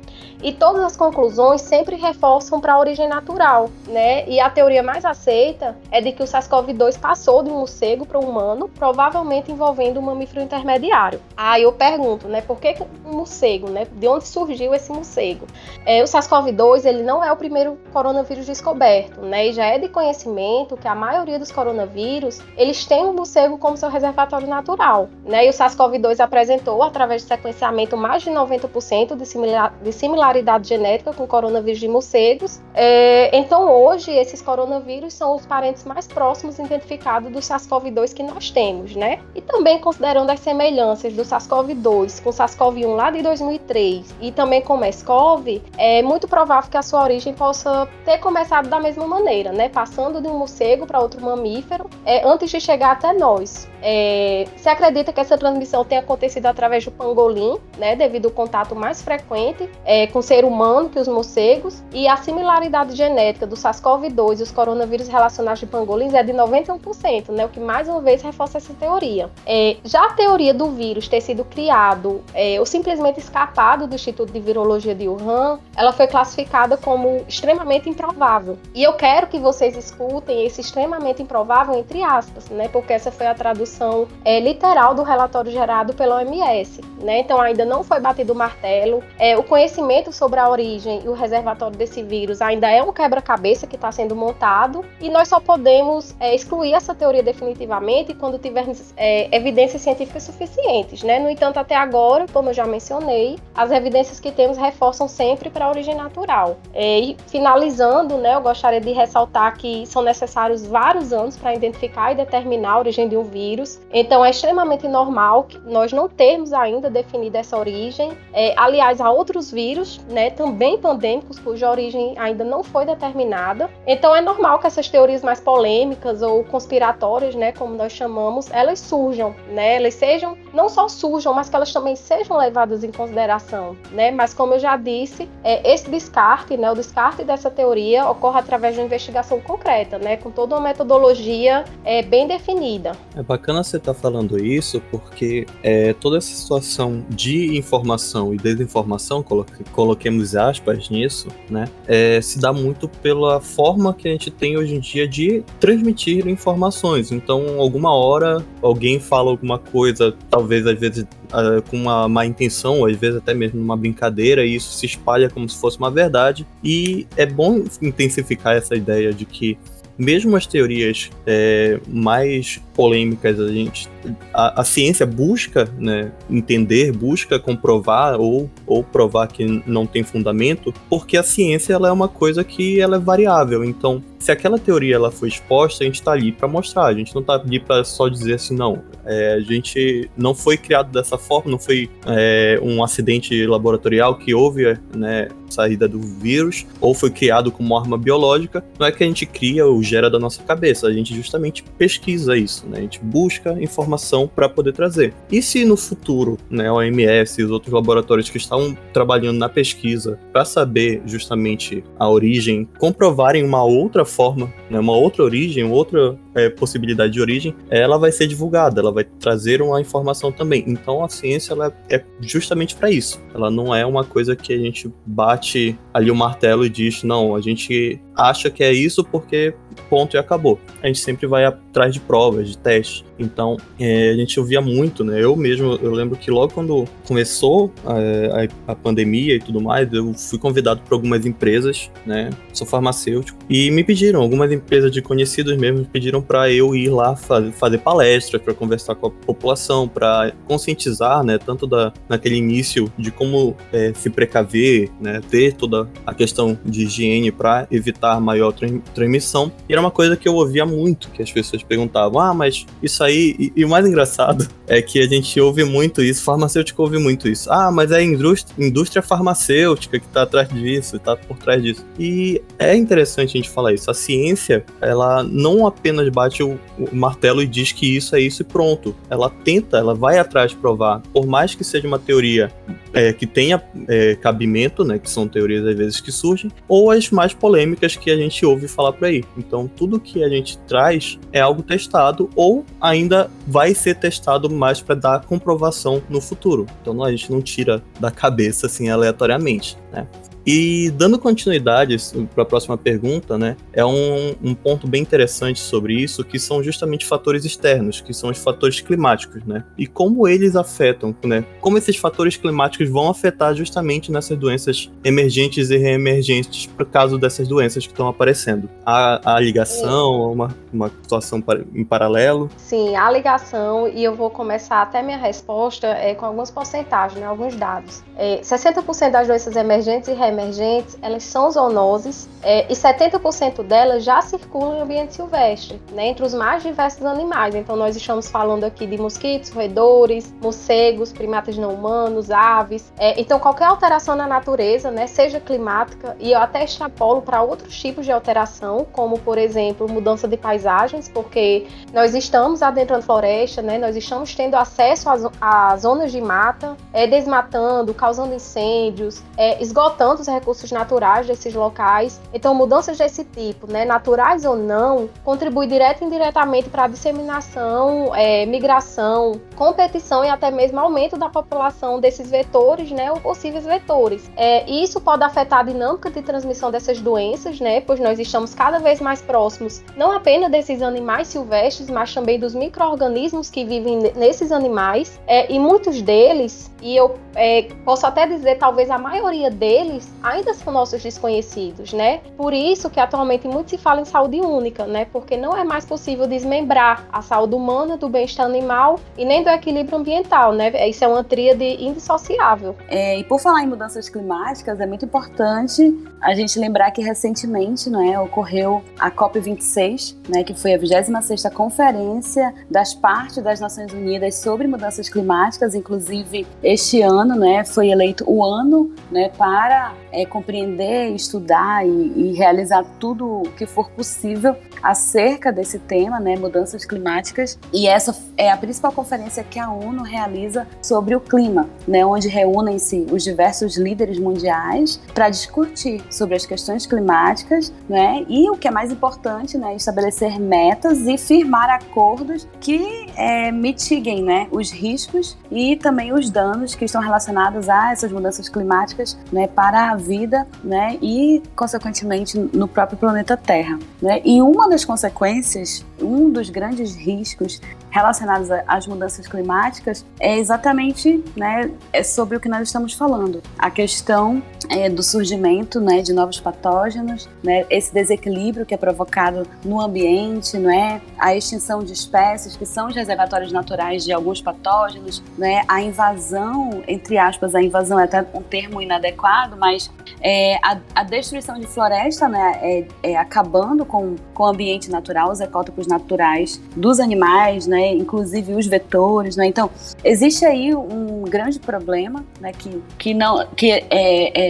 E 0.42 0.54
todas 0.54 0.84
as 0.84 0.96
conclusões 0.96 1.62
sempre 1.62 1.96
reforçam 1.96 2.60
para 2.62 2.74
a 2.74 2.80
origem 2.80 3.08
natural, 3.08 3.70
né? 3.88 4.28
E 4.28 4.40
a 4.40 4.50
teoria 4.50 4.84
mais 4.84 5.04
aceita 5.04 5.76
é 5.92 6.00
de 6.00 6.12
que 6.12 6.22
o 6.22 6.26
SARS-CoV-2 6.26 7.00
passou 7.08 7.42
de 7.42 7.50
um 7.50 7.60
morcego 7.60 8.06
para 8.06 8.20
um 8.20 8.30
humano, 8.30 8.68
provavelmente 8.68 9.50
envolvendo 9.50 9.98
um 9.98 10.04
mamífero 10.04 10.42
intermediário. 10.42 11.22
Aí 11.38 11.64
eu 11.64 11.72
pergunto, 11.72 12.28
né, 12.28 12.42
por 12.42 12.60
que 12.60 12.76
um 13.06 13.14
morcego, 13.16 13.70
né? 13.70 13.88
De 13.94 14.10
onde 14.10 14.28
surgiu 14.28 14.76
esse 14.76 14.92
morcego? 14.92 15.48
É, 15.86 16.04
o 16.04 16.06
SARS-CoV-2 16.06 16.84
ele 16.84 17.04
não 17.04 17.24
é 17.24 17.32
o 17.32 17.38
primeiro 17.38 17.78
coronavírus 17.94 18.46
descoberto, 18.46 19.22
né? 19.22 19.48
E 19.48 19.54
já 19.54 19.64
é 19.64 19.80
de 19.80 19.88
conhecimento 19.88 20.76
que 20.76 20.86
a 20.86 20.94
maioria 20.94 21.40
dos 21.40 21.50
coronavírus 21.50 22.42
eles 22.58 22.86
têm 22.86 23.06
um 23.06 23.14
morcego 23.14 23.58
como 23.58 23.78
seu 23.78 23.88
reservatório 23.88 24.46
natural, 24.46 25.08
né? 25.24 25.46
E 25.46 25.50
o 25.50 25.54
SARS-CoV-2 25.54 26.20
apresentou 26.20 26.84
através 26.84 27.22
de 27.22 27.30
sequenciamento 27.30 27.96
mais 27.96 28.22
de 28.22 28.32
90% 28.32 29.16
de, 29.16 29.26
similar, 29.26 29.74
de 29.82 29.94
similaridade 29.94 30.68
genética 30.68 31.14
com 31.14 31.26
coronavírus 31.26 31.80
de 31.80 31.88
morcegos. 31.88 32.62
É, 32.74 33.34
então, 33.34 33.72
hoje, 33.72 34.12
esses 34.12 34.42
coronavírus 34.42 35.14
são 35.14 35.34
os 35.38 35.46
parentes 35.46 35.86
mais 35.86 36.06
próximos 36.06 36.60
identificados 36.60 36.97
do 36.98 37.39
SARS-CoV-2 37.39 38.13
que 38.13 38.24
nós 38.24 38.51
temos, 38.51 38.96
né? 38.96 39.20
E 39.36 39.42
também 39.42 39.80
considerando 39.80 40.30
as 40.30 40.39
semelhanças 40.39 41.13
do 41.13 41.24
SARS-CoV-2 41.24 42.22
com 42.22 42.30
o 42.30 42.34
SARS-CoV-1 42.34 42.96
lá 42.96 43.12
de 43.12 43.22
2003 43.22 44.16
e 44.22 44.32
também 44.32 44.62
com 44.62 44.75
o 44.75 44.77
MERS-CoV, 44.77 45.62
é 45.77 46.01
muito 46.01 46.27
provável 46.27 46.70
que 46.70 46.77
a 46.77 46.82
sua 46.82 47.04
origem 47.04 47.34
possa 47.34 47.88
ter 48.04 48.18
começado 48.18 48.70
da 48.70 48.80
mesma 48.80 49.08
maneira, 49.08 49.51
né? 49.51 49.70
Passando 49.70 50.22
de 50.22 50.27
um 50.27 50.38
morcego 50.38 50.86
para 50.86 51.00
outro 51.00 51.22
mamífero, 51.24 51.89
é, 52.06 52.27
antes 52.27 52.50
de 52.50 52.60
chegar 52.60 52.92
até 52.92 53.13
nós. 53.13 53.68
É, 53.82 54.46
se 54.58 54.68
acredita 54.68 55.13
que 55.13 55.20
essa 55.20 55.38
transmissão 55.38 55.86
tenha 55.86 56.01
acontecido 56.01 56.48
através 56.48 56.84
do 56.84 56.92
pangolim, 56.92 57.58
né? 57.77 57.96
Devido 57.96 58.25
ao 58.25 58.32
contato 58.32 58.75
mais 58.75 59.01
frequente 59.01 59.70
é, 59.86 60.08
com 60.08 60.20
o 60.20 60.24
ser 60.24 60.44
humano 60.44 60.89
que 60.89 61.00
os 61.00 61.08
morcegos, 61.08 61.84
e 61.94 62.08
a 62.08 62.18
similaridade 62.18 62.96
genética 62.96 63.46
do 63.46 63.56
SARS-CoV-2 63.56 64.39
e 64.39 64.44
os 64.44 64.51
coronavírus 64.51 65.08
relacionados 65.08 65.60
de 65.60 65.66
pangolins 65.66 66.13
é 66.13 66.24
de 66.24 66.34
91%, 66.34 66.87
né, 67.32 67.46
o 67.46 67.50
que 67.50 67.60
mais 67.60 67.88
uma 67.88 68.01
vez 68.01 68.22
reforça 68.22 68.58
essa 68.58 68.74
teoria. 68.74 69.29
É, 69.46 69.77
já 69.84 70.06
a 70.06 70.13
teoria 70.13 70.53
do 70.53 70.72
vírus 70.72 71.08
ter 71.08 71.22
sido 71.22 71.44
criado 71.46 72.22
é, 72.34 72.60
ou 72.60 72.65
simplesmente 72.65 73.20
escapado 73.20 73.88
do 73.88 73.96
Instituto 73.96 74.32
de 74.32 74.39
Virologia 74.39 74.94
de 74.94 75.08
Wuhan, 75.08 75.60
ela 75.75 75.91
foi 75.91 76.08
classificada 76.08 76.77
como 76.77 77.24
extremamente 77.27 77.89
improvável. 77.89 78.58
E 78.74 78.84
eu 78.84 78.94
quero 78.94 79.27
que 79.27 79.39
vocês 79.39 79.75
escutem 79.75 80.46
esse 80.46 80.62
extremamente 80.62 81.22
improvável 81.22 81.75
entre 81.75 82.03
aspas, 82.03 82.50
né, 82.50 82.67
porque 82.67 82.94
essa 82.94 83.12
foi 83.12 83.27
a 83.27 83.34
tradução 83.34 84.08
é, 84.24 84.39
literal 84.39 84.94
do 84.94 85.03
relatório 85.03 85.51
gerado 85.51 85.94
pela 85.94 86.17
OMS. 86.17 86.82
Né? 87.01 87.20
Então 87.20 87.39
ainda 87.39 87.63
não 87.63 87.84
foi 87.84 88.00
batido 88.00 88.34
o 88.34 88.36
martelo. 88.36 89.03
É, 89.20 89.38
o 89.38 89.44
conhecimento 89.44 89.77
conhecimento 89.77 90.12
sobre 90.12 90.39
a 90.39 90.50
origem 90.50 91.01
e 91.03 91.10
o 91.10 91.13
reservatório 91.13 91.77
desse 91.77 92.01
vírus 92.01 92.41
ainda 92.41 92.70
é 92.70 92.82
um 92.82 92.91
quebra-cabeça 92.91 93.67
que 93.67 93.75
está 93.75 93.91
sendo 93.91 94.15
montado 94.15 94.84
e 95.00 95.10
nós 95.10 95.27
só 95.27 95.39
podemos 95.39 96.15
é, 96.20 96.34
excluir 96.34 96.74
essa 96.78 96.96
teoria 96.96 97.24
definitivamente 97.24 98.14
quando 98.14 98.38
tivermos 98.38 98.94
é, 98.96 99.36
evidências 99.36 99.82
científicas 99.82 100.24
suficientes. 100.24 101.04
Né? 101.04 101.20
No 101.20 101.30
entanto, 101.30 101.58
até 101.58 101.76
agora, 101.76 102.26
como 102.32 102.50
eu 102.50 102.54
já 102.54 102.66
mencionei, 102.66 103.38
as 103.56 103.72
evidências 103.72 104.20
que 104.20 104.32
temos 104.32 104.58
reforçam 104.58 105.08
sempre 105.08 105.50
para 105.50 105.66
a 105.66 105.70
origem 105.70 105.96
natural. 105.96 106.58
É, 106.74 107.00
e 107.00 107.18
finalizando, 107.28 108.18
né, 108.18 108.36
eu 108.36 108.42
gostaria 108.42 108.82
de 108.82 108.92
ressaltar 108.92 109.58
que 109.58 109.86
são 109.86 110.02
necessários 110.02 110.66
vários 110.66 111.12
anos 111.12 111.36
para 111.36 111.54
identificar 111.54 112.12
e 112.12 112.16
determinar 112.16 112.74
a 112.74 112.80
origem 112.80 113.08
de 113.08 113.18
um 113.18 113.24
vírus. 113.24 113.80
Então, 113.92 114.24
é 114.24 114.30
extremamente 114.30 114.88
normal 114.88 115.44
que 115.44 115.58
nós 115.60 115.92
não 115.92 116.08
termos 116.08 116.54
ainda 116.54 116.90
definido 116.90 117.38
essa 117.38 117.58
origem. 117.58 118.12
É, 118.34 118.54
aliás, 118.58 119.02
há 119.02 119.10
outros 119.10 119.52
vírus 119.52 120.00
né, 120.10 120.30
também 120.30 120.78
pandêmicos, 120.78 121.40
cuja 121.40 121.70
origem 121.70 122.14
ainda 122.18 122.44
não 122.44 122.64
foi 122.64 122.86
determinada. 122.86 123.70
Então 123.86 124.16
é 124.16 124.22
normal 124.22 124.60
que 124.60 124.68
essas 124.68 124.90
teorias 124.90 125.24
mais 125.24 125.40
polêmicas 125.40 126.22
ou 126.22 126.44
conspiratórias, 126.68 127.34
né, 127.34 127.54
como 127.54 127.74
nós 127.76 127.94
chamamos, 127.94 128.52
elas 128.52 128.80
surjam, 128.80 129.34
né, 129.50 129.78
elas 129.78 129.94
sejam 129.94 130.38
não 130.54 130.70
só 130.70 130.88
surjam, 130.88 131.34
mas 131.34 131.50
que 131.50 131.56
elas 131.56 131.72
também 131.72 131.96
sejam 131.96 132.38
levadas 132.38 132.84
em 132.84 132.92
consideração, 132.92 133.78
né? 133.92 134.10
Mas 134.10 134.34
como 134.34 134.56
eu 134.56 134.60
já 134.60 134.76
disse, 134.76 135.30
é, 135.44 135.72
esse 135.72 135.90
descarte, 135.90 136.58
né, 136.58 136.72
o 136.72 136.76
descarte 136.76 137.24
dessa 137.24 137.52
teoria 137.52 138.10
ocorre 138.10 138.40
através 138.40 138.74
de 138.74 138.82
uma 138.82 138.88
investigação 138.88 139.40
concreta, 139.40 140.00
né, 140.00 140.18
com 140.18 140.32
toda 140.32 140.56
uma 140.56 140.62
metodologia 140.62 141.64
é, 141.86 142.02
bem 142.02 142.28
definida. 142.28 142.94
É 143.16 143.22
bacana 143.22 143.64
você 143.64 143.78
estar 143.78 143.94
tá 143.94 144.00
falando 144.00 144.44
isso, 144.44 144.82
porque 144.90 145.46
é, 145.62 145.94
toda 145.94 146.18
essa 146.18 146.34
situação 146.34 147.06
de 147.08 147.56
informação 147.58 148.34
e 148.34 148.38
desinformação, 148.38 149.24
coloquemos 149.72 150.36
aspas 150.36 150.90
nisso, 150.90 151.28
né, 151.50 151.66
é, 151.88 152.20
se 152.20 152.40
dá 152.40 152.52
muito 152.52 152.88
pela 152.88 153.40
forma 153.40 153.94
que 153.94 154.08
a 154.08 154.12
gente 154.12 154.32
tem 154.32 154.58
hoje 154.58 154.76
em 154.76 154.80
dia 154.80 155.08
de 155.08 155.44
transmitir 155.60 156.28
informações. 156.58 157.12
Então, 157.12 157.60
alguma 157.60 157.94
hora 157.94 158.44
alguém 158.62 159.00
fala 159.00 159.30
alguma 159.30 159.60
coisa, 159.60 160.14
talvez 160.30 160.66
às 160.66 160.78
vezes 160.78 161.04
uh, 161.04 161.62
com 161.70 161.78
uma 161.78 162.10
má 162.10 162.26
intenção, 162.26 162.86
às 162.86 162.98
vezes 162.98 163.18
até 163.18 163.34
mesmo 163.34 163.60
numa 163.60 163.78
brincadeira, 163.78 164.44
e 164.44 164.56
isso 164.56 164.74
se 164.74 164.86
espalha 164.88 165.30
como 165.30 165.48
se 165.48 165.60
fosse 165.60 165.78
uma 165.78 165.92
verdade. 165.92 166.46
E 166.64 167.08
é 167.16 167.26
bom 167.26 167.64
intensificar 167.82 168.56
essa 168.56 168.76
ideia 168.76 169.14
de 169.14 169.26
que 169.26 169.58
mesmo 169.98 170.36
as 170.36 170.46
teorias 170.46 171.10
é, 171.26 171.80
mais 171.88 172.62
polêmicas, 172.78 173.40
a 173.40 173.48
gente 173.48 173.90
a, 174.34 174.62
a, 174.62 174.64
ciência 174.64 175.06
busca 175.06 175.68
né, 175.78 176.12
entender, 176.30 176.92
busca 176.92 177.40
comprovar 177.40 178.20
ou, 178.20 178.50
ou 178.66 178.84
provar 178.84 179.28
que 179.28 179.64
não 179.66 179.86
tem 179.86 180.04
fundamento, 180.04 180.74
porque 180.90 181.18
a 181.18 181.24
ciência 181.24 181.74
ela 181.74 181.88
é 181.88 181.92
uma 181.92 182.08
coisa 182.08 182.44
que 182.44 182.80
ela 182.80 182.98
é 182.98 183.00
variável. 183.00 183.66
Então, 183.66 184.02
se 184.20 184.32
aquela 184.32 184.60
teoria 184.60 184.96
ela 184.96 185.12
foi 185.12 185.28
exposta, 185.28 185.84
a 185.84 185.88
gente 185.88 185.96
está 185.96 186.12
ali 186.12 186.32
para 186.32 186.48
mostrar. 186.48 186.86
A 186.86 186.94
gente 186.94 187.14
não 187.14 187.22
está 187.22 187.34
ali 187.36 187.60
para 187.60 187.84
só 187.84 188.08
dizer 188.08 188.36
assim, 188.36 188.56
não. 188.56 188.82
É, 189.06 189.34
a 189.34 189.40
gente 189.40 190.10
não 190.16 190.36
foi 190.36 190.58
criado 190.58 190.92
dessa 190.92 191.18
forma, 191.18 191.52
não 191.52 191.60
foi 191.60 191.90
é, 192.06 192.60
um 192.62 192.84
acidente 192.84 193.46
laboratorial 193.46 194.16
que 194.16 194.34
houve 194.34 194.78
né, 194.96 195.30
saída 195.50 195.88
do 195.88 196.00
vírus, 196.02 196.66
ou 196.82 196.94
foi 196.94 197.10
criado 197.10 197.52
como 197.52 197.78
arma 197.78 197.98
biológica. 197.98 198.64
Não 198.80 198.86
é 198.86 198.92
que 198.92 199.04
a 199.04 199.08
gente 199.08 199.26
cria 199.26 199.66
ou 199.66 199.82
gera 199.82 200.10
da 200.10 200.20
nossa 200.20 200.44
cabeça, 200.44 200.88
a 200.88 200.94
gente 200.94 201.16
justamente 201.16 201.64
pesquisa 201.78 202.38
isso, 202.68 202.70
né? 202.70 202.80
A 202.80 202.82
gente 202.82 203.00
busca 203.00 203.62
informação 203.62 204.28
para 204.28 204.50
poder 204.50 204.74
trazer. 204.74 205.14
E 205.32 205.42
se 205.42 205.64
no 205.64 205.78
futuro, 205.78 206.38
né, 206.50 206.68
a 206.68 206.74
OMS 206.74 207.42
e 207.42 207.44
os 207.44 207.52
outros 207.52 207.74
laboratórios 207.74 208.30
que 208.30 208.38
estão 208.38 208.78
trabalhando 208.94 209.38
na 209.38 209.50
pesquisa 209.50 210.20
para 210.32 210.46
saber 210.46 211.02
justamente 211.06 211.84
a 211.98 212.10
origem, 212.10 212.68
comprovarem 212.78 213.44
uma 213.44 213.64
outra 213.64 214.06
forma, 214.06 214.52
né, 214.70 214.80
uma 214.80 214.96
outra 214.96 215.24
origem, 215.24 215.64
outra 215.64 216.18
é, 216.38 216.50
possibilidade 216.50 217.13
de 217.13 217.20
origem, 217.20 217.56
ela 217.70 217.98
vai 217.98 218.12
ser 218.12 218.27
divulgada, 218.27 218.79
ela 218.79 218.91
vai 218.91 219.03
trazer 219.03 219.62
uma 219.62 219.82
informação 219.82 220.32
também. 220.32 220.63
Então 220.67 221.03
a 221.03 221.10
ciência 221.10 221.53
ela 221.53 221.75
é 221.89 222.03
justamente 222.22 222.75
para 222.75 222.91
isso. 222.91 223.20
Ela 223.34 223.50
não 223.50 223.74
é 223.74 223.86
uma 223.86 224.03
coisa 224.03 224.36
que 224.36 224.53
a 224.53 224.58
gente 224.58 224.91
bate 225.06 225.77
ali 225.94 226.12
o 226.12 226.15
martelo 226.15 226.65
e 226.65 226.70
diz, 226.70 227.03
não, 227.03 227.36
a 227.36 227.41
gente 227.41 228.00
acha 228.15 228.50
que 228.50 228.63
é 228.63 228.72
isso 228.72 229.03
porque 229.03 229.53
ponto 229.89 230.15
e 230.15 230.20
acabou. 230.20 230.60
A 230.82 230.88
gente 230.88 231.00
sempre 231.00 231.27
vai 231.27 231.46
atrás 231.46 231.94
de 231.94 232.00
provas, 232.00 232.50
de 232.50 232.58
testes. 232.58 233.07
Então, 233.20 233.58
é, 233.80 234.12
a 234.12 234.16
gente 234.16 234.40
ouvia 234.40 234.62
muito, 234.62 235.04
né? 235.04 235.24
Eu 235.24 235.36
mesmo, 235.36 235.80
eu 235.82 235.92
lembro 235.92 236.18
que 236.18 236.30
logo 236.30 236.54
quando 236.54 236.86
começou 237.06 237.72
a, 237.86 237.94
a, 237.94 238.72
a 238.72 238.76
pandemia 238.76 239.36
e 239.36 239.40
tudo 239.40 239.62
mais, 239.62 239.92
eu 239.92 240.14
fui 240.14 240.38
convidado 240.38 240.82
por 240.82 240.94
algumas 240.94 241.26
empresas, 241.26 241.90
né? 242.06 242.30
Sou 242.54 242.66
farmacêutico. 242.66 243.38
E 243.50 243.72
me 243.72 243.84
pediram, 243.84 244.22
algumas 244.22 244.52
empresas 244.52 244.92
de 244.92 245.02
conhecidos 245.02 245.58
mesmo, 245.58 245.80
me 245.80 245.86
pediram 245.86 246.22
para 246.22 246.52
eu 246.52 246.76
ir 246.76 246.90
lá 246.90 247.16
fazer, 247.16 247.52
fazer 247.52 247.78
palestras, 247.80 248.42
para 248.42 248.54
conversar 248.54 248.96
com 248.96 249.08
a 249.08 249.12
população, 249.12 249.88
para 249.88 250.32
conscientizar, 250.48 251.24
né? 251.24 251.38
Tanto 251.38 251.66
da, 251.66 251.94
naquele 252.08 252.36
início 252.36 252.92
de 252.98 253.12
como 253.12 253.56
é, 253.72 253.94
se 253.94 254.10
precaver, 254.10 254.90
né? 255.00 255.22
Ter 255.30 255.54
toda 255.54 255.88
a 256.06 256.14
questão 256.14 256.58
de 256.66 256.84
higiene 256.84 257.32
para 257.32 257.68
evitar 257.72 258.20
maior 258.20 258.54
transmissão. 258.94 259.52
E 259.68 259.74
era 259.74 259.82
uma 259.82 259.92
coisa 259.92 260.16
que 260.16 260.28
eu 260.28 260.36
ouvia 260.36 260.66
muito, 260.66 261.10
que 261.10 261.22
as 261.22 261.32
pessoas 261.32 261.64
perguntavam, 261.64 262.20
ah, 262.20 262.34
mas 262.34 262.66
isso 262.82 263.04
aí. 263.04 263.07
E, 263.10 263.52
e, 263.56 263.66
o 263.66 263.70
mais 263.70 263.86
engraçado 263.86 264.48
é 264.68 264.82
que 264.82 265.00
a 265.00 265.08
gente 265.08 265.40
ouve 265.40 265.64
muito 265.64 266.02
isso, 266.02 266.24
farmacêutico 266.24 266.82
ouve 266.82 266.98
muito 266.98 267.28
isso. 267.28 267.52
Ah, 267.52 267.72
mas 267.72 267.92
é 267.92 267.98
a 267.98 268.04
indústria, 268.04 268.66
indústria 268.66 269.02
farmacêutica 269.02 270.00
que 270.00 270.08
tá 270.08 270.24
atrás 270.24 270.50
disso, 270.50 271.00
tá 271.00 271.16
por 271.16 271.38
trás 271.38 271.62
disso. 271.62 271.86
E 272.00 272.42
é 272.60 272.76
interessante 272.76 273.38
a 273.38 273.42
gente 273.42 273.50
falar 273.50 273.74
isso. 273.74 273.90
A 273.90 273.94
ciência, 273.94 274.66
ela 274.82 275.24
não 275.24 275.66
apenas 275.66 276.08
bate 276.10 276.44
o, 276.44 276.60
o 276.78 276.96
martelo 276.96 277.42
e 277.42 277.48
diz 277.48 277.72
que 277.72 277.96
isso 277.96 278.16
é 278.16 278.22
isso 278.22 278.42
e 278.42 278.46
pronto. 278.46 278.96
Ela 279.10 279.30
tenta, 279.30 279.78
ela 279.78 279.94
vai 279.94 280.18
atrás 280.18 280.54
provar. 280.54 281.02
Por 281.14 281.26
mais 281.26 281.56
que 281.56 281.64
seja 281.64 281.88
uma 281.88 282.00
teoria 282.00 282.52
é, 282.94 283.14
que 283.14 283.26
tenha 283.26 283.62
é, 283.88 284.16
cabimento, 284.16 284.84
né, 284.84 284.98
que 284.98 285.10
são 285.10 285.28
teorias 285.28 285.66
às 285.66 285.76
vezes 285.76 286.02
que 286.02 286.12
surgem, 286.12 286.52
ou 286.68 286.92
as 286.92 287.10
mais 287.12 287.34
polêmicas 287.34 287.96
que 287.96 288.10
a 288.10 288.16
gente 288.16 288.46
ouve 288.46 288.68
falar 288.68 288.94
por 288.94 289.06
aí. 289.06 289.24
Então, 289.38 289.68
tudo 289.68 290.00
que 290.00 290.24
a 290.24 290.30
gente 290.30 290.58
traz 290.60 291.20
é 291.32 291.40
algo 291.40 291.62
testado 291.62 292.30
ou 292.36 292.66
ainda 292.82 292.97
vai 293.46 293.74
ser 293.74 293.96
testado 293.96 294.50
mais 294.50 294.82
para 294.82 294.96
dar 294.96 295.25
comprovação 295.25 296.01
no 296.10 296.22
futuro. 296.22 296.66
Então, 296.82 297.04
a 297.04 297.12
gente 297.12 297.32
não 297.32 297.42
tira 297.42 297.84
da 298.00 298.10
cabeça 298.10 298.68
assim 298.68 298.89
aleatoriamente, 298.89 299.77
né? 299.92 300.08
E 300.48 300.89
dando 300.92 301.20
continuidade 301.20 301.98
para 302.34 302.44
a 302.44 302.46
próxima 302.46 302.77
pergunta, 302.77 303.38
né, 303.38 303.58
é 303.74 303.84
um, 303.84 304.34
um, 304.42 304.56
ponto 304.56 304.88
bem 304.88 305.01
interessante 305.01 305.60
sobre 305.60 305.94
isso, 305.94 306.24
que 306.24 306.39
são 306.39 306.63
justamente 306.63 307.06
fatores 307.06 307.44
externos, 307.44 308.00
que 308.00 308.13
são 308.13 308.30
os 308.30 308.38
fatores 308.38 308.80
climáticos, 308.80 309.44
né, 309.44 309.66
e 309.77 309.86
como 309.86 310.25
eles 310.25 310.56
afetam, 310.56 311.13
né, 311.25 311.44
como 311.60 311.77
esses 311.77 311.98
fatores 311.98 312.38
climáticos 312.38 312.89
vão 312.89 313.10
afetar 313.10 313.54
justamente 313.56 314.10
nessas 314.10 314.38
doenças 314.38 314.89
emergentes 315.04 315.70
e 315.70 315.75
reemergentes 315.75 316.66
por 316.66 316.86
causa 316.86 317.18
dessas 317.18 317.46
doenças 317.46 317.86
que 317.86 317.92
estão 317.92 318.08
aparecendo. 318.08 318.70
Há, 318.86 319.36
há 319.36 319.39
ligação, 319.42 320.32
uma, 320.32 320.56
uma 320.72 320.89
situação 321.01 321.44
em 321.75 321.84
paralelo? 321.84 322.50
Sim, 322.56 322.96
há 322.96 323.12
ligação, 323.12 323.89
e 323.89 324.01
eu 324.01 324.16
vou 324.16 324.30
começar 324.30 324.82
até 324.82 325.04
minha 325.04 325.18
resposta 325.18 325.88
é, 325.88 326.16
com 326.16 326.25
algumas 326.25 326.50
porcentagens, 326.50 327.20
né, 327.20 327.27
alguns 327.27 327.54
dados. 327.58 328.01
É, 328.16 328.39
60% 328.39 329.12
das 329.12 329.27
doenças 329.27 329.54
emergentes 329.58 330.08
e 330.08 330.13
reemergentes 330.13 330.37
emergentes, 330.38 330.98
elas 331.01 331.24
são 331.24 331.50
zoonoses 331.51 332.29
é, 332.44 332.72
e 332.72 332.75
70% 332.75 333.63
delas 333.63 334.03
já 334.03 334.22
circulam 334.22 334.77
em 334.77 334.82
ambiente 334.82 335.15
silvestre, 335.15 335.82
né, 335.91 336.08
entre 336.08 336.24
os 336.24 336.34
mais 336.34 336.63
diversos 336.63 337.03
animais. 337.06 337.56
Então, 337.56 337.75
nós 337.75 337.96
estamos 337.96 338.29
falando 338.29 338.63
aqui 338.63 338.86
de 338.86 338.98
mosquitos, 338.98 339.50
roedores, 339.50 340.34
morcegos, 340.41 341.12
primatas 341.12 341.58
não 341.58 341.74
humanos, 341.74 342.30
aves. 342.30 342.93
É, 342.97 343.19
então, 343.19 343.39
qualquer 343.39 343.65
alteração 343.65 344.15
na 344.15 344.28
natureza, 344.28 344.91
né, 344.91 345.08
seja 345.08 345.39
climática, 345.39 346.15
e 346.19 346.32
eu 346.32 346.39
até 346.39 346.63
extrapolo 346.63 347.21
para 347.21 347.41
outros 347.41 347.78
tipos 347.80 348.06
de 348.06 348.12
alteração, 348.12 348.86
como, 348.91 349.17
por 349.19 349.38
exemplo, 349.38 349.88
mudança 349.89 350.28
de 350.28 350.38
paisagens, 350.38 351.10
porque 351.10 351.67
nós 351.93 352.13
estamos 352.13 352.62
adentrando 352.62 353.04
floresta, 353.04 353.62
né, 353.62 353.78
nós 353.78 353.95
estamos 353.95 354.34
tendo 354.36 354.56
acesso 354.56 355.10
a, 355.41 355.76
zonas 355.78 356.12
de 356.12 356.21
mata, 356.21 356.78
é, 356.93 357.08
desmatando, 357.08 357.93
causando 357.93 358.34
incêndios, 358.34 359.21
é, 359.36 359.62
esgotando 359.62 360.23
os 360.28 360.34
recursos 360.34 360.72
naturais 360.72 361.26
desses 361.26 361.54
locais. 361.54 362.20
Então, 362.34 362.54
mudanças 362.54 362.98
desse 362.98 363.24
tipo, 363.24 363.72
né, 363.72 363.86
naturais 363.86 364.46
ou 364.46 364.56
não, 364.56 365.10
contribuem 365.24 365.68
direto 365.68 366.04
e 366.04 366.06
indiretamente 366.06 366.70
para 366.70 366.84
a 366.84 366.88
disseminação, 366.88 368.13
é, 368.16 368.46
migração, 368.46 369.40
competição 369.56 370.24
e 370.24 370.30
até 370.30 370.52
mesmo 370.52 370.80
aumento 370.80 371.18
da 371.18 371.30
população 371.30 372.00
desses 372.00 372.30
vetores, 372.30 372.92
né, 372.92 373.12
ou 373.12 373.20
possíveis 373.20 373.66
vetores. 373.66 374.30
É, 374.36 374.70
isso 374.70 375.00
pode 375.02 375.24
afetar 375.24 375.60
a 375.60 375.63
dinâmica 375.63 376.10
de 376.10 376.22
transmissão 376.22 376.70
dessas 376.70 377.00
doenças, 377.00 377.60
né, 377.60 377.82
pois 377.82 378.00
nós 378.00 378.20
estamos 378.20 378.54
cada 378.54 378.80
vez 378.80 379.00
mais 379.00 379.22
próximos, 379.22 379.82
não 379.96 380.12
apenas 380.12 380.52
desses 380.52 380.82
animais 380.82 381.28
silvestres, 381.28 381.90
mas 381.90 382.13
também 382.13 382.40
dos 382.40 382.54
micro-organismos 382.54 383.50
que 383.50 383.63
vivem 383.63 383.98
nesses 384.16 384.52
animais, 384.52 385.20
é, 385.28 385.52
e 385.52 385.60
muitos 385.60 386.02
deles, 386.02 386.72
e 386.82 386.96
eu 386.96 387.16
é, 387.36 387.68
posso 387.84 388.06
até 388.06 388.26
dizer, 388.28 388.58
talvez 388.58 388.90
a 388.90 388.98
maioria 388.98 389.50
deles, 389.50 390.07
ainda 390.22 390.54
são 390.54 390.74
nossos 390.74 391.02
desconhecidos, 391.02 391.93
né? 391.93 392.22
Por 392.36 392.54
isso 392.54 392.89
que 392.89 393.00
atualmente 393.00 393.48
muito 393.48 393.70
se 393.70 393.78
fala 393.78 394.02
em 394.02 394.06
saúde 394.06 394.39
única, 394.39 394.86
né? 394.86 395.06
Porque 395.06 395.38
não 395.38 395.56
é 395.56 395.63
mais 395.63 395.86
possível 395.86 396.28
desmembrar 396.28 397.08
a 397.12 397.22
saúde 397.22 397.56
humana 397.56 397.98
do 397.98 398.10
bem-estar 398.10 398.46
animal 398.46 399.00
e 399.17 399.26
nem 399.26 399.43
do 399.43 399.50
equilíbrio 399.50 399.98
ambiental, 399.98 400.54
né? 400.54 400.88
Isso 400.88 401.04
é 401.04 401.08
uma 401.08 401.24
tríade 401.24 401.65
indissociável. 401.84 402.76
É, 402.88 403.17
e 403.20 403.24
por 403.24 403.39
falar 403.39 403.63
em 403.63 403.67
mudanças 403.67 404.10
climáticas, 404.10 404.80
é 404.80 404.86
muito 404.86 405.06
importante 405.06 405.96
a 406.22 406.34
gente 406.34 406.60
lembrar 406.60 406.91
que 406.91 407.02
recentemente, 407.02 407.89
né, 407.89 408.20
ocorreu 408.20 408.84
a 409.00 409.12
COP26, 409.12 410.15
né, 410.28 410.43
que 410.43 410.54
foi 410.54 410.74
a 410.74 410.80
26ª 410.80 411.52
conferência 411.52 412.54
das 412.70 412.93
partes 412.93 413.41
das 413.43 413.60
Nações 413.60 413.93
Unidas 413.93 414.36
sobre 414.36 414.67
mudanças 414.67 415.10
climáticas, 415.10 415.76
inclusive 415.76 416.48
este 416.63 417.02
ano, 417.02 417.36
né, 417.36 417.63
foi 417.63 417.89
eleito 417.89 418.24
o 418.28 418.43
ano, 418.43 418.91
né, 419.12 419.30
para 419.38 419.93
é, 420.12 420.26
compreender, 420.26 421.13
estudar 421.13 421.86
e, 421.86 421.89
e, 421.89 422.34
realizar 422.34 422.84
tudo 423.00 423.41
o 423.41 423.52
que 423.52 423.65
for 423.65 423.89
possível 423.91 424.56
acerca 424.82 425.52
desse 425.52 425.80
tema, 425.80 426.20
né, 426.20 426.36
mudanças 426.36 426.86
climáticas. 426.86 427.58
E 427.74 427.88
essa 427.88 428.15
é 428.38 428.52
a 428.52 428.58
principal 428.58 428.91
conferência 428.91 429.43
que 429.43 429.60
a 429.60 429.70
ONU 429.70 430.04
realiza 430.04 430.67
sobre 430.82 431.15
o 431.15 431.20
clima, 431.20 431.70
né, 431.88 432.06
onde 432.06 432.28
reúnem-se 432.28 433.08
os 433.12 433.24
diversos 433.24 433.78
líderes 433.78 434.20
mundiais 434.20 435.02
para 435.13 435.30
discutir 435.30 436.04
sobre 436.10 436.36
as 436.36 436.46
questões 436.46 436.86
climáticas, 436.86 437.74
né, 437.89 438.26
e 438.28 438.50
o 438.50 438.58
que 438.58 438.67
é 438.67 438.72
mais 438.72 438.91
importante, 438.91 439.58
né, 439.58 439.76
estabelecer 439.76 440.39
metas 440.39 441.00
e 441.08 441.17
firmar 441.17 441.70
acordos 441.70 442.48
que 442.60 443.08
é, 443.15 443.52
mitiguem, 443.52 444.24
né, 444.24 444.48
os 444.52 444.72
riscos 444.72 445.38
e 445.52 445.76
também 445.76 446.13
os 446.13 446.30
danos 446.30 446.76
que 446.76 446.86
estão 446.86 447.02
relacionados 447.02 447.67
a 447.70 447.91
essas 447.91 448.12
mudanças 448.12 448.48
climáticas, 448.48 449.17
né, 449.32 449.48
para 449.48 449.91
a 449.91 449.96
vida, 450.08 450.48
né, 450.63 450.98
e 451.02 451.41
consequentemente 451.56 452.38
no 452.39 452.67
próprio 452.67 452.98
planeta 452.98 453.36
Terra, 453.36 453.78
né? 454.02 454.22
E 454.24 454.41
uma 454.41 454.70
das 454.70 454.86
consequências, 454.86 455.86
um 456.02 456.30
dos 456.30 456.50
grandes 456.50 456.96
riscos 456.96 457.62
relacionadas 457.89 458.50
às 458.67 458.86
mudanças 458.88 459.28
climáticas 459.28 460.06
é 460.19 460.38
exatamente 460.38 461.23
né, 461.36 461.71
é 461.91 462.04
sobre 462.04 462.38
o 462.38 462.39
que 462.39 462.50
nós 462.50 462.67
estamos 462.67 462.93
falando. 462.93 463.41
A 463.58 463.69
questão 463.69 464.41
é, 464.69 464.89
do 464.89 465.02
surgimento 465.02 465.80
né, 465.80 466.02
de 466.02 466.13
novos 466.13 466.39
patógenos, 466.39 467.30
né, 467.43 467.65
esse 467.69 467.93
desequilíbrio 467.93 468.65
que 468.65 468.73
é 468.73 468.78
provocado 468.78 469.47
no 469.63 469.80
ambiente, 469.80 470.58
não 470.58 470.71
é? 470.71 471.02
a 471.17 471.36
extinção 471.36 471.84
de 471.84 471.93
espécies 471.93 472.56
que 472.56 472.65
são 472.65 472.88
os 472.88 472.95
reservatórios 472.95 473.52
naturais 473.52 474.04
de 474.04 474.12
alguns 474.12 474.41
patógenos, 474.41 475.23
né, 475.38 475.63
a 475.67 475.82
invasão, 475.82 476.84
entre 476.88 477.17
aspas, 477.17 477.56
a 477.56 477.62
invasão 477.62 478.00
é 478.00 478.04
até 478.04 478.26
um 478.34 478.41
termo 478.41 478.82
inadequado, 478.82 479.58
mas 479.58 479.91
é, 480.21 480.56
a, 480.63 480.78
a, 480.95 481.04
destruição 481.04 481.60
de 481.60 481.67
floresta 481.67 482.28
né, 482.28 482.60
é, 482.62 482.88
é 483.04 483.17
acabando 483.17 483.86
com, 483.86 484.15
com 484.34 484.43
o 484.43 484.45
ambiente 484.45 484.89
natural, 484.89 485.32
os 485.32 485.39
ecótopos 485.39 485.88
naturais 485.88 486.62
dos 486.76 487.00
animais, 487.00 487.67
né, 487.67 487.77
inclusive 487.80 488.54
os 488.54 488.68
vetores. 488.68 489.36
Né? 489.36 489.48
Então, 489.48 489.70
existe 490.04 490.46
aí 490.46 490.76
um 490.76 491.24
grande 491.24 491.60
problema 491.60 492.24
né, 492.40 492.52
que, 492.52 492.82
que, 492.98 493.13
não, 493.13 493.46
que 493.48 493.72
é, 493.72 493.86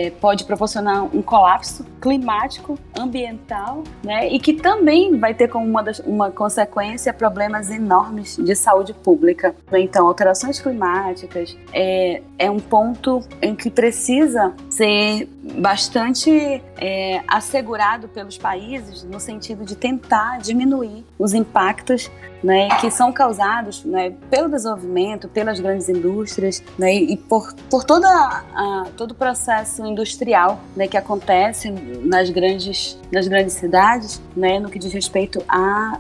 é, 0.05 0.09
pode 0.11 0.43
proporcionar 0.43 1.03
um 1.03 1.21
colapso 1.21 1.85
climático, 1.99 2.77
ambiental, 2.97 3.83
né, 4.03 4.27
e 4.27 4.39
que 4.39 4.53
também 4.53 5.17
vai 5.19 5.33
ter 5.33 5.47
como 5.47 5.65
uma, 5.65 5.83
das, 5.83 5.99
uma 5.99 6.31
consequência 6.31 7.13
problemas 7.13 7.69
enormes 7.69 8.37
de 8.37 8.55
saúde 8.55 8.93
pública. 8.93 9.55
Então, 9.73 10.07
alterações 10.07 10.59
climáticas 10.59 11.57
é, 11.73 12.21
é 12.37 12.49
um 12.49 12.59
ponto 12.59 13.21
em 13.41 13.55
que 13.55 13.69
precisa 13.69 14.53
ser 14.69 15.27
bastante 15.59 16.61
é, 16.77 17.21
assegurado 17.27 18.07
pelos 18.07 18.37
países 18.37 19.03
no 19.03 19.19
sentido 19.19 19.65
de 19.65 19.75
tentar 19.75 20.39
diminuir 20.39 21.05
os 21.17 21.33
impactos 21.33 22.11
né, 22.43 22.69
que 22.79 22.91
são 22.91 23.11
causados 23.11 23.83
né, 23.83 24.13
pelo 24.29 24.49
desenvolvimento, 24.49 25.27
pelas 25.27 25.59
grandes 25.59 25.89
indústrias 25.89 26.63
né, 26.77 26.93
e 26.93 27.17
por, 27.17 27.53
por 27.69 27.83
toda 27.83 28.07
a, 28.07 28.85
todo 28.95 29.11
o 29.11 29.15
processo 29.15 29.85
industrial 29.85 30.59
né, 30.75 30.87
que 30.87 30.97
acontece 30.97 31.69
nas 32.03 32.29
grandes, 32.29 32.97
nas 33.11 33.27
grandes 33.27 33.53
cidades, 33.53 34.21
né, 34.35 34.59
no 34.59 34.69
que 34.69 34.79
diz 34.79 34.91
respeito 34.91 35.43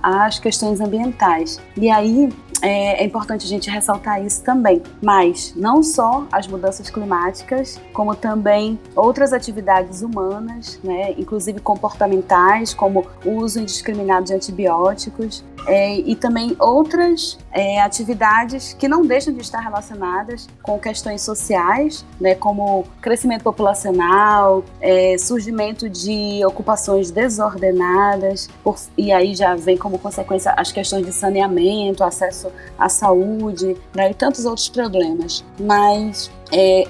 às 0.01 0.39
questões 0.39 0.79
ambientais. 0.79 1.59
E 1.75 1.89
aí 1.89 2.29
é, 2.61 3.03
é, 3.03 3.05
importante 3.05 3.45
a 3.45 3.47
gente 3.47 3.69
ressaltar 3.69 4.23
isso 4.23 4.43
também. 4.43 4.81
Mas 5.01 5.53
não 5.55 5.83
só 5.83 6.27
as 6.31 6.47
mudanças 6.47 6.89
climáticas, 6.89 7.79
como 7.93 8.15
também 8.15 8.79
outras 8.95 9.33
atividades 9.33 10.01
humanas, 10.01 10.79
né, 10.83 11.13
inclusive 11.17 11.59
comportamentais, 11.59 12.73
como 12.73 13.05
o 13.25 13.31
uso 13.31 13.59
indiscriminado 13.59 14.25
de 14.25 14.33
antibióticos, 14.33 15.43
é, 15.67 15.97
e 15.97 16.15
também 16.15 16.55
outras 16.57 17.37
é, 17.51 17.81
atividades 17.81 18.73
que 18.73 18.87
não 18.87 19.05
deixam 19.05 19.33
de 19.33 19.41
estar 19.41 19.59
relacionadas 19.59 20.47
com 20.63 20.79
questões 20.79 21.21
sociais, 21.21 22.05
né, 22.19 22.33
como 22.35 22.85
crescimento 23.01 23.43
populacional, 23.43 24.63
é, 24.79 25.17
surgimento 25.17 25.89
de 25.89 26.43
ocupações 26.45 27.11
desordenadas, 27.11 28.49
por, 28.63 28.77
e 28.97 29.11
aí 29.11 29.35
já 29.35 29.55
vem 29.55 29.77
como 29.77 29.99
consequência 29.99 30.53
as 30.55 30.71
questões 30.71 31.05
de 31.05 31.11
saneamento, 31.11 32.03
acesso 32.03 32.51
à 32.77 32.87
saúde 32.87 33.75
né, 33.93 34.11
e 34.11 34.13
tantos 34.13 34.45
outros 34.45 34.69
problemas. 34.69 35.43
Mas 35.59 36.31
é, 36.51 36.85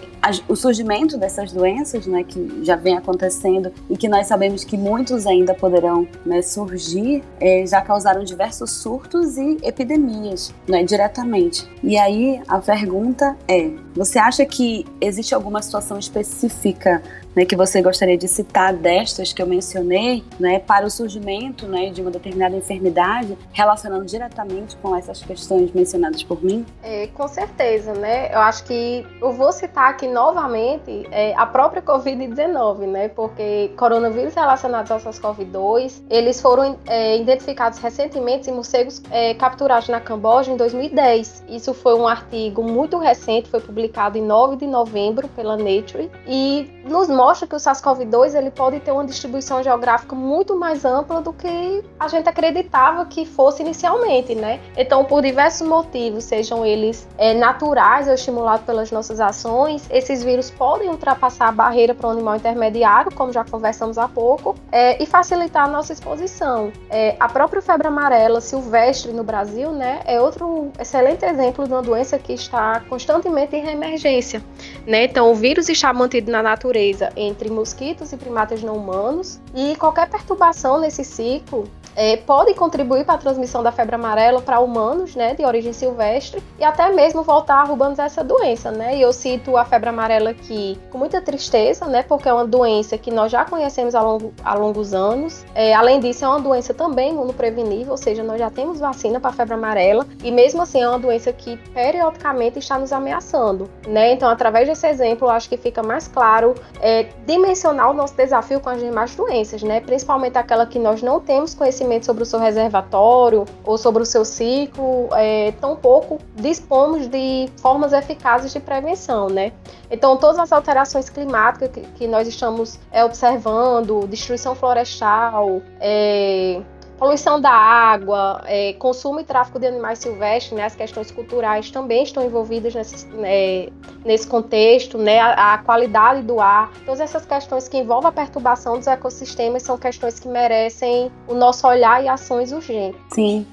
o 0.48 0.56
surgimento 0.56 1.18
dessas 1.18 1.52
doenças, 1.52 2.06
né, 2.06 2.24
que 2.24 2.64
já 2.64 2.76
vem 2.76 2.98
acontecendo 2.98 3.72
e 3.90 3.96
que 3.96 4.08
nós 4.08 4.28
sabemos 4.28 4.64
que 4.64 4.78
muitos 4.78 5.26
ainda 5.26 5.54
poderão 5.54 6.08
né, 6.26 6.42
surgir, 6.42 7.24
é, 7.40 7.66
já 7.66 7.82
causaram 7.82 8.24
diversos 8.24 8.72
surtos 8.72 9.38
e 9.38 9.58
epidemias, 9.64 10.54
né, 10.68 10.84
diretamente. 10.84 11.68
E 11.82 11.98
aí 11.98 12.42
a 12.48 12.60
pergunta 12.60 13.38
é: 13.48 13.72
você 13.96 14.20
acha 14.20 14.46
que 14.46 14.86
existe 15.00 15.34
alguma 15.34 15.62
situação 15.62 15.98
específica 15.98 17.02
né, 17.38 17.46
que 17.46 17.56
você 17.56 17.84
gostaria 17.84 18.18
de 18.18 18.28
citar 18.28 18.74
destas 18.74 19.32
que 19.32 19.40
eu 19.40 19.46
mencionei, 19.46 20.24
né, 20.40 20.58
para 20.58 20.88
o 20.88 20.90
surgimento 20.90 21.68
né, 21.68 21.92
de 21.92 22.02
uma 22.02 22.10
determinada 22.10 22.56
enfermidade, 22.56 23.38
relacionando 23.54 24.06
diretamente 24.06 24.76
com 24.78 24.96
essas 24.96 25.22
questões 25.22 25.72
mencionadas 25.72 26.24
por 26.24 26.44
mim? 26.44 26.66
É, 26.82 27.06
com 27.14 27.28
certeza, 27.28 27.94
né? 27.94 28.34
Eu 28.34 28.40
acho 28.40 28.64
que 28.64 29.06
eu 29.22 29.32
vou 29.34 29.52
citar 29.52 29.92
aqui 29.92 30.08
novamente 30.08 31.08
é, 31.12 31.36
a 31.36 31.46
própria 31.46 31.80
Covid-19, 31.80 32.88
né? 32.88 33.10
Porque 33.10 33.72
coronavírus 33.78 34.34
relacionados 34.34 34.90
ao 34.90 35.00
SARS-CoV-2, 35.00 36.02
eles 36.10 36.42
foram 36.42 36.80
é, 36.88 37.18
identificados 37.18 37.78
recentemente 37.78 38.50
em 38.50 38.54
morcegos 38.54 39.00
é, 39.12 39.36
capturados 39.36 39.90
na 39.90 40.02
Camboja 40.02 40.52
em 40.52 40.58
2010. 40.58 41.44
Isso 41.48 41.72
foi 41.76 41.94
um 41.94 42.08
artigo 42.08 42.64
muito 42.64 42.98
recente, 42.98 43.48
foi 43.48 43.60
publicado 43.60 44.18
em 44.18 44.24
9 44.24 44.56
de 44.56 44.66
novembro 44.66 45.28
pela 45.30 45.56
Nature 45.56 46.10
e 46.26 46.68
nos 46.86 47.08
mostra 47.08 47.27
mostra 47.28 47.46
que 47.46 47.56
o 47.56 47.60
SARS-CoV-2 47.60 48.36
ele 48.36 48.50
pode 48.50 48.80
ter 48.80 48.92
uma 48.92 49.04
distribuição 49.04 49.62
geográfica 49.62 50.16
muito 50.16 50.56
mais 50.56 50.86
ampla 50.86 51.22
do 51.22 51.34
que 51.34 51.84
a 52.00 52.08
gente 52.08 52.30
acreditava 52.30 53.06
que 53.06 53.26
fosse 53.26 53.62
inicialmente, 53.62 54.34
né? 54.34 54.62
Então, 54.78 55.04
por 55.04 55.22
diversos 55.22 55.68
motivos, 55.68 56.24
sejam 56.24 56.66
eles 56.66 57.06
é, 57.18 57.34
naturais 57.34 58.08
ou 58.08 58.14
estimulados 58.14 58.66
pelas 58.66 58.92
nossas 58.92 59.20
ações, 59.20 59.86
esses 59.90 60.24
vírus 60.24 60.50
podem 60.50 60.90
ultrapassar 60.90 61.50
a 61.50 61.52
barreira 61.52 61.94
para 61.94 62.08
o 62.08 62.12
animal 62.12 62.38
intermediário, 62.38 63.14
como 63.14 63.34
já 63.34 63.44
conversamos 63.44 63.98
há 63.98 64.08
pouco, 64.08 64.56
é, 64.72 65.04
e 65.04 65.06
facilitar 65.06 65.66
a 65.66 65.68
nossa 65.68 65.92
exposição. 65.92 66.72
É, 66.90 67.18
a 67.20 67.28
própria 67.28 67.62
febre 67.62 67.88
amarela 67.88 68.40
silvestre 68.40 69.12
no 69.12 69.26
Brasil, 69.26 69.74
né, 69.74 70.00
é 70.06 70.22
outro 70.22 70.72
excelente 70.80 71.26
exemplo 71.26 71.68
de 71.68 71.74
uma 71.74 71.82
doença 71.82 72.18
que 72.18 72.32
está 72.32 72.80
constantemente 72.88 73.54
em 73.54 73.64
reemergência, 73.66 74.42
né? 74.86 75.04
Então, 75.04 75.30
o 75.30 75.36
vírus 75.36 75.68
está 75.68 75.92
mantido 75.92 76.32
na 76.32 76.42
natureza 76.42 77.07
entre 77.16 77.50
mosquitos 77.50 78.12
e 78.12 78.18
primatas 78.18 78.62
não 78.62 78.76
humanos, 78.76 79.40
e 79.54 79.76
qualquer 79.76 80.10
perturbação 80.10 80.80
nesse 80.80 81.04
ciclo 81.04 81.66
é, 81.98 82.16
pode 82.16 82.54
contribuir 82.54 83.04
para 83.04 83.16
a 83.16 83.18
transmissão 83.18 83.64
da 83.64 83.72
febre 83.72 83.96
amarela 83.96 84.40
para 84.40 84.60
humanos, 84.60 85.16
né, 85.16 85.34
de 85.34 85.44
origem 85.44 85.74
silvestre, 85.74 86.44
e 86.60 86.64
até 86.64 86.94
mesmo 86.94 87.24
voltar 87.24 87.66
a 87.66 87.72
urbanizar 87.72 88.06
essa 88.06 88.24
doença, 88.24 88.70
né? 88.70 88.96
E 88.96 89.02
eu 89.02 89.12
cito 89.12 89.58
a 89.58 89.66
febre 89.66 89.90
amarela 89.90 90.30
aqui 90.30 90.80
com 90.92 91.00
muita 91.00 91.20
tristeza, 91.20 91.86
né, 91.86 92.04
porque 92.04 92.30
é 92.30 92.34
uma 92.34 92.46
doença 92.46 93.00
que 93.00 93.10
nós 93.10 93.32
já 93.32 93.44
conhecemos 93.44 93.96
há, 93.96 94.02
longo, 94.04 94.32
longos 94.56 94.94
anos. 94.94 95.44
É, 95.56 95.74
além 95.74 96.00
disso, 96.00 96.24
é 96.24 96.28
uma 96.28 96.40
doença 96.40 96.72
também 96.72 97.14
imunoprevenível, 97.14 97.92
ou 97.92 97.98
seja, 97.98 98.22
nós 98.22 98.38
já 98.38 98.52
temos 98.52 98.80
vacina 98.80 99.20
para 99.20 99.32
a 99.32 99.34
febre 99.34 99.56
amarela, 99.56 100.06
e 100.24 100.32
mesmo 100.32 100.62
assim 100.62 100.84
é 100.84 100.88
uma 100.88 101.00
doença 101.00 101.34
que 101.34 101.58
periodicamente 101.74 102.60
está 102.60 102.78
nos 102.78 102.94
ameaçando, 102.94 103.68
né? 103.88 104.14
Então, 104.14 104.30
através 104.30 104.68
desse 104.68 104.86
exemplo, 104.86 105.28
acho 105.30 105.50
que 105.50 105.58
fica 105.58 105.82
mais 105.82 106.08
claro 106.08 106.54
é, 106.80 106.97
dimensionar 107.26 107.90
o 107.90 107.94
nosso 107.94 108.16
desafio 108.16 108.60
com 108.60 108.70
as 108.70 108.80
demais 108.80 109.16
doenças, 109.16 109.64
né? 109.64 109.80
Principalmente 109.80 110.38
aquela 110.38 110.66
que 110.66 110.80
nós 110.80 111.02
não 111.02 111.20
temos 111.20 111.54
conhecimento 111.54 112.06
sobre 112.06 112.24
o 112.24 112.26
seu 112.26 112.40
reservatório 112.40 113.46
ou 113.64 113.78
sobre 113.78 114.04
o 114.04 114.06
seu 114.06 114.24
ciclo, 114.24 115.10
é, 115.14 115.52
tampouco 115.54 116.20
dispomos 116.36 117.08
de 117.08 117.50
formas 117.58 117.94
eficazes 117.94 118.52
de 118.52 118.60
prevenção, 118.60 119.30
né? 119.30 119.52
Então, 119.90 120.18
todas 120.18 120.40
as 120.40 120.52
alterações 120.52 121.10
climáticas 121.10 121.70
que, 121.70 121.82
que 121.82 122.08
nós 122.08 122.28
estamos 122.28 122.80
é, 122.92 123.04
observando, 123.04 124.08
destruição 124.08 124.56
florestal, 124.56 125.62
é, 125.80 126.62
Poluição 126.98 127.40
da 127.40 127.52
água, 127.52 128.42
é, 128.46 128.74
consumo 128.74 129.20
e 129.20 129.24
tráfico 129.24 129.60
de 129.60 129.68
animais 129.68 130.00
silvestres, 130.00 130.58
né, 130.58 130.66
as 130.66 130.76
questões 130.76 131.12
culturais 131.12 131.70
também 131.70 132.04
estão 132.04 132.26
envolvidas 132.26 132.74
nesse, 132.74 133.06
né, 133.08 133.68
nesse 134.04 134.26
contexto, 134.28 134.98
né, 134.98 135.20
a, 135.20 135.54
a, 135.54 135.58
qualidade 135.60 136.24
do 136.24 136.40
ar, 136.40 136.72
todas 136.86 137.00
essas 137.00 137.26
questões 137.26 137.68
que 137.68 137.78
envolvem 137.78 138.10
a 138.10 138.12
perturbação 138.12 138.78
dos 138.78 138.88
ecossistemas 138.88 139.64
são 139.64 139.78
questões 139.78 140.20
que 140.20 140.28
merecem 140.28 141.12
o 141.28 141.36
nosso 141.36 141.68
olhar 141.68 142.04
e 142.04 142.08
ações 142.08 142.52
urgentes. 142.52 143.00
Sim, 143.14 143.46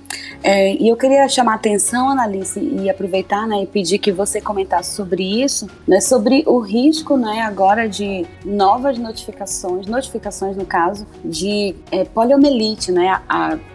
é, 0.42 0.74
e 0.74 0.88
eu 0.88 0.96
queria 0.96 1.26
chamar 1.28 1.52
a 1.52 1.54
atenção, 1.54 2.08
Analice, 2.10 2.60
e 2.60 2.90
aproveitar 2.90 3.46
né, 3.46 3.62
e 3.62 3.66
pedir 3.66 3.98
que 3.98 4.12
você 4.12 4.40
comentasse 4.40 4.94
sobre 4.94 5.42
isso, 5.42 5.66
né, 5.86 6.00
sobre 6.00 6.44
o 6.46 6.58
risco 6.58 7.16
né, 7.16 7.40
agora 7.40 7.88
de 7.88 8.26
novas 8.44 8.98
notificações, 8.98 9.86
notificações 9.86 10.56
no 10.56 10.66
caso, 10.66 11.06
de 11.24 11.74
é, 11.90 12.04
poliomielite, 12.04 12.92
né, 12.92 13.20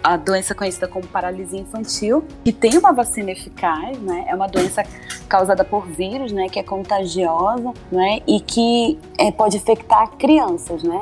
a 0.03 0.17
doença 0.17 0.55
conhecida 0.55 0.87
como 0.87 1.05
paralisia 1.07 1.59
infantil, 1.59 2.23
que 2.43 2.51
tem 2.51 2.77
uma 2.77 2.93
vacina 2.93 3.31
eficaz, 3.31 3.97
né, 3.99 4.25
é 4.27 4.35
uma 4.35 4.47
doença 4.47 4.83
causada 5.27 5.63
por 5.63 5.85
vírus, 5.85 6.31
né, 6.31 6.47
que 6.49 6.59
é 6.59 6.63
contagiosa, 6.63 7.71
né, 7.91 8.19
e 8.25 8.39
que 8.39 8.97
é, 9.17 9.31
pode 9.31 9.57
infectar 9.57 10.11
crianças, 10.17 10.81
né, 10.81 10.99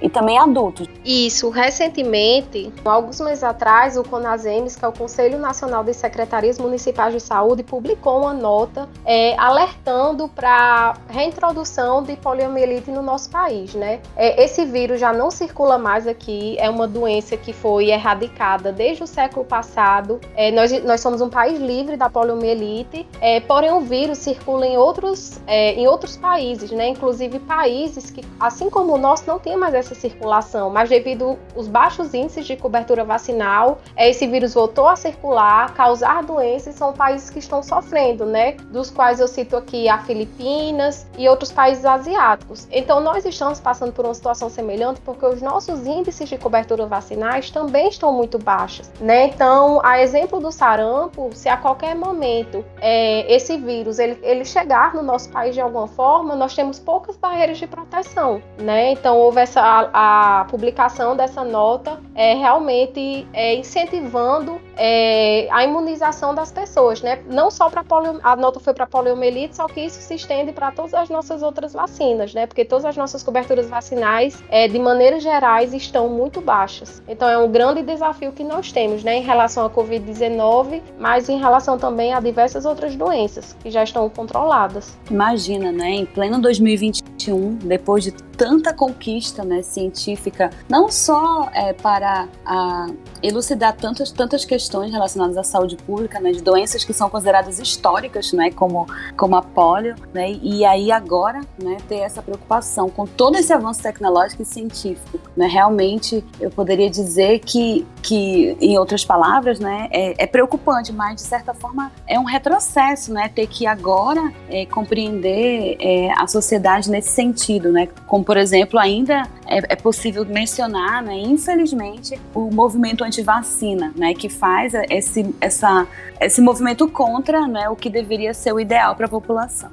e 0.00 0.08
também 0.08 0.38
adultos. 0.38 0.88
Isso, 1.04 1.50
recentemente, 1.50 2.72
alguns 2.84 3.20
meses 3.20 3.42
atrás, 3.42 3.96
o 3.96 4.04
Conasems 4.04 4.76
que 4.76 4.84
é 4.84 4.88
o 4.88 4.92
Conselho 4.92 5.38
Nacional 5.38 5.82
de 5.82 5.92
Secretarias 5.92 6.58
Municipais 6.58 7.12
de 7.12 7.20
Saúde, 7.20 7.62
publicou 7.62 8.20
uma 8.20 8.32
nota 8.32 8.88
é, 9.04 9.34
alertando 9.38 10.28
para 10.28 10.94
reintrodução 11.08 12.02
de 12.02 12.16
poliomielite 12.16 12.90
no 12.90 13.02
nosso 13.02 13.30
país, 13.30 13.74
né? 13.74 14.00
É, 14.16 14.44
esse 14.44 14.64
vírus 14.64 15.00
já 15.00 15.12
não 15.12 15.30
circula 15.30 15.78
mais 15.78 16.06
aqui, 16.06 16.56
é 16.58 16.68
uma 16.68 16.86
doença 16.86 17.36
que 17.36 17.52
foi 17.52 17.90
erradicada 17.96 18.72
desde 18.72 19.02
o 19.02 19.06
século 19.06 19.44
passado. 19.44 20.20
É, 20.34 20.50
nós, 20.50 20.72
nós 20.84 21.00
somos 21.00 21.20
um 21.20 21.28
país 21.28 21.58
livre 21.60 21.96
da 21.96 22.08
poliomielite, 22.08 23.06
é, 23.20 23.40
porém 23.40 23.72
o 23.72 23.80
vírus 23.80 24.18
circula 24.18 24.66
em 24.66 24.76
outros, 24.76 25.40
é, 25.46 25.72
em 25.74 25.86
outros 25.86 26.16
países, 26.16 26.70
né? 26.70 26.88
Inclusive 26.88 27.38
países 27.40 28.10
que, 28.10 28.24
assim 28.38 28.70
como 28.70 28.94
o 28.94 28.98
nosso, 28.98 29.24
não 29.26 29.38
tem 29.38 29.56
mais 29.56 29.74
essa 29.74 29.94
circulação, 29.94 30.70
mas 30.70 30.88
devido 30.88 31.38
aos 31.54 31.68
baixos 31.68 32.14
índices 32.14 32.46
de 32.46 32.56
cobertura 32.56 33.04
vacinal, 33.04 33.80
é, 33.96 34.08
esse 34.10 34.26
vírus 34.26 34.54
voltou 34.54 34.88
a 34.88 34.96
circular, 34.96 35.74
causar 35.74 36.22
doenças, 36.22 36.74
são 36.74 36.92
países 36.92 37.30
que 37.30 37.38
estão 37.38 37.62
sofrendo, 37.62 38.24
né? 38.24 38.52
Dos 38.70 38.90
quais 38.90 39.20
eu 39.20 39.28
cito 39.28 39.56
aqui 39.56 39.88
a 39.88 39.98
Filipinas 39.98 41.06
e 41.18 41.28
outros 41.28 41.52
países 41.52 41.84
asiáticos. 41.84 42.66
Então 42.70 43.00
nós 43.00 43.24
estamos 43.24 43.60
passando 43.60 43.92
por 43.92 44.04
uma 44.04 44.14
situação 44.14 44.48
semelhante 44.48 45.00
porque 45.00 45.24
os 45.26 45.42
nossos 45.42 45.86
índices 45.86 46.28
de 46.28 46.38
cobertura 46.38 46.86
vacinais 46.86 47.50
também 47.50 47.85
estão 47.88 48.12
muito 48.12 48.38
baixos, 48.38 48.90
né? 49.00 49.26
Então, 49.26 49.80
a 49.84 50.00
exemplo 50.00 50.40
do 50.40 50.50
sarampo, 50.50 51.30
se 51.32 51.48
a 51.48 51.56
qualquer 51.56 51.94
momento 51.94 52.64
é, 52.80 53.32
esse 53.32 53.56
vírus 53.56 53.98
ele, 53.98 54.18
ele 54.22 54.44
chegar 54.44 54.94
no 54.94 55.02
nosso 55.02 55.28
país 55.30 55.54
de 55.54 55.60
alguma 55.60 55.86
forma, 55.86 56.34
nós 56.34 56.54
temos 56.54 56.78
poucas 56.78 57.16
barreiras 57.16 57.58
de 57.58 57.66
proteção, 57.66 58.42
né? 58.58 58.92
Então 58.92 59.16
houve 59.18 59.40
essa 59.40 59.60
a, 59.60 60.40
a 60.40 60.44
publicação 60.44 61.16
dessa 61.16 61.44
nota 61.44 62.00
é, 62.14 62.34
realmente 62.34 63.26
é, 63.32 63.54
incentivando 63.54 64.60
é, 64.76 65.48
a 65.50 65.64
imunização 65.64 66.34
das 66.34 66.52
pessoas, 66.52 67.02
né? 67.02 67.22
Não 67.26 67.50
só 67.50 67.68
para 67.70 67.84
a 68.22 68.36
nota 68.36 68.60
foi 68.60 68.74
para 68.74 68.86
poliomielite, 68.86 69.56
só 69.56 69.66
que 69.66 69.80
isso 69.80 70.00
se 70.00 70.14
estende 70.14 70.52
para 70.52 70.70
todas 70.70 70.94
as 70.94 71.08
nossas 71.08 71.42
outras 71.42 71.72
vacinas, 71.72 72.34
né? 72.34 72.46
Porque 72.46 72.64
todas 72.64 72.84
as 72.84 72.96
nossas 72.96 73.22
coberturas 73.22 73.68
vacinais, 73.68 74.42
é, 74.50 74.68
de 74.68 74.78
maneira 74.78 75.18
gerais, 75.18 75.72
estão 75.72 76.08
muito 76.08 76.40
baixas. 76.40 77.02
Então 77.08 77.28
é 77.28 77.38
um 77.38 77.50
grande 77.50 77.75
desafio 77.82 78.32
que 78.32 78.44
nós 78.44 78.72
temos, 78.72 79.02
né? 79.02 79.18
Em 79.18 79.22
relação 79.22 79.64
à 79.64 79.70
Covid-19, 79.70 80.82
mas 80.98 81.28
em 81.28 81.38
relação 81.38 81.78
também 81.78 82.12
a 82.12 82.20
diversas 82.20 82.64
outras 82.64 82.94
doenças 82.96 83.56
que 83.62 83.70
já 83.70 83.82
estão 83.84 84.08
controladas. 84.08 84.96
Imagina, 85.10 85.72
né? 85.72 85.90
Em 85.90 86.06
pleno 86.06 86.40
2021, 86.40 87.56
depois 87.56 88.04
de 88.04 88.12
tanta 88.36 88.72
conquista 88.72 89.44
né, 89.44 89.62
científica, 89.62 90.50
não 90.68 90.90
só 90.90 91.48
é, 91.52 91.72
para 91.72 92.28
a, 92.44 92.86
elucidar 93.22 93.74
tantas, 93.74 94.10
tantas 94.12 94.44
questões 94.44 94.92
relacionadas 94.92 95.36
à 95.36 95.42
saúde 95.42 95.76
pública, 95.76 96.20
né, 96.20 96.32
de 96.32 96.42
doenças 96.42 96.84
que 96.84 96.92
são 96.92 97.08
consideradas 97.08 97.58
históricas, 97.58 98.32
né, 98.32 98.50
como, 98.50 98.86
como 99.16 99.36
a 99.36 99.42
polio, 99.42 99.94
né, 100.12 100.32
e 100.42 100.64
aí 100.64 100.92
agora 100.92 101.40
né, 101.62 101.78
ter 101.88 101.96
essa 101.96 102.22
preocupação 102.22 102.88
com 102.88 103.06
todo 103.06 103.36
esse 103.36 103.52
avanço 103.52 103.82
tecnológico 103.82 104.42
e 104.42 104.44
científico. 104.44 105.18
Né, 105.36 105.46
realmente, 105.46 106.22
eu 106.38 106.50
poderia 106.50 106.90
dizer 106.90 107.38
que, 107.40 107.65
que 108.02 108.56
em 108.60 108.78
outras 108.78 109.04
palavras, 109.04 109.58
né, 109.58 109.88
é, 109.90 110.24
é 110.24 110.26
preocupante, 110.26 110.92
mas 110.92 111.16
de 111.16 111.22
certa 111.22 111.52
forma 111.52 111.90
é 112.06 112.18
um 112.18 112.24
retrocesso 112.24 113.12
né, 113.12 113.28
ter 113.28 113.46
que 113.46 113.66
agora 113.66 114.32
é, 114.48 114.64
compreender 114.66 115.76
é, 115.80 116.12
a 116.16 116.26
sociedade 116.26 116.90
nesse 116.90 117.10
sentido, 117.10 117.72
né, 117.72 117.88
com 118.06 118.22
por 118.22 118.36
exemplo, 118.36 118.78
ainda 118.78 119.22
é, 119.46 119.58
é 119.72 119.76
possível 119.76 120.24
mencionar, 120.24 121.02
né, 121.02 121.18
infelizmente, 121.18 122.20
o 122.34 122.50
movimento 122.52 123.04
anti-vacina, 123.04 123.92
né, 123.96 124.14
que 124.14 124.28
faz 124.28 124.72
esse, 124.90 125.34
essa, 125.40 125.86
esse 126.20 126.40
movimento 126.40 126.88
contra 126.88 127.46
né, 127.46 127.68
o 127.68 127.76
que 127.76 127.90
deveria 127.90 128.32
ser 128.34 128.52
o 128.52 128.60
ideal 128.60 128.94
para 128.94 129.06
a 129.06 129.08
população. 129.08 129.70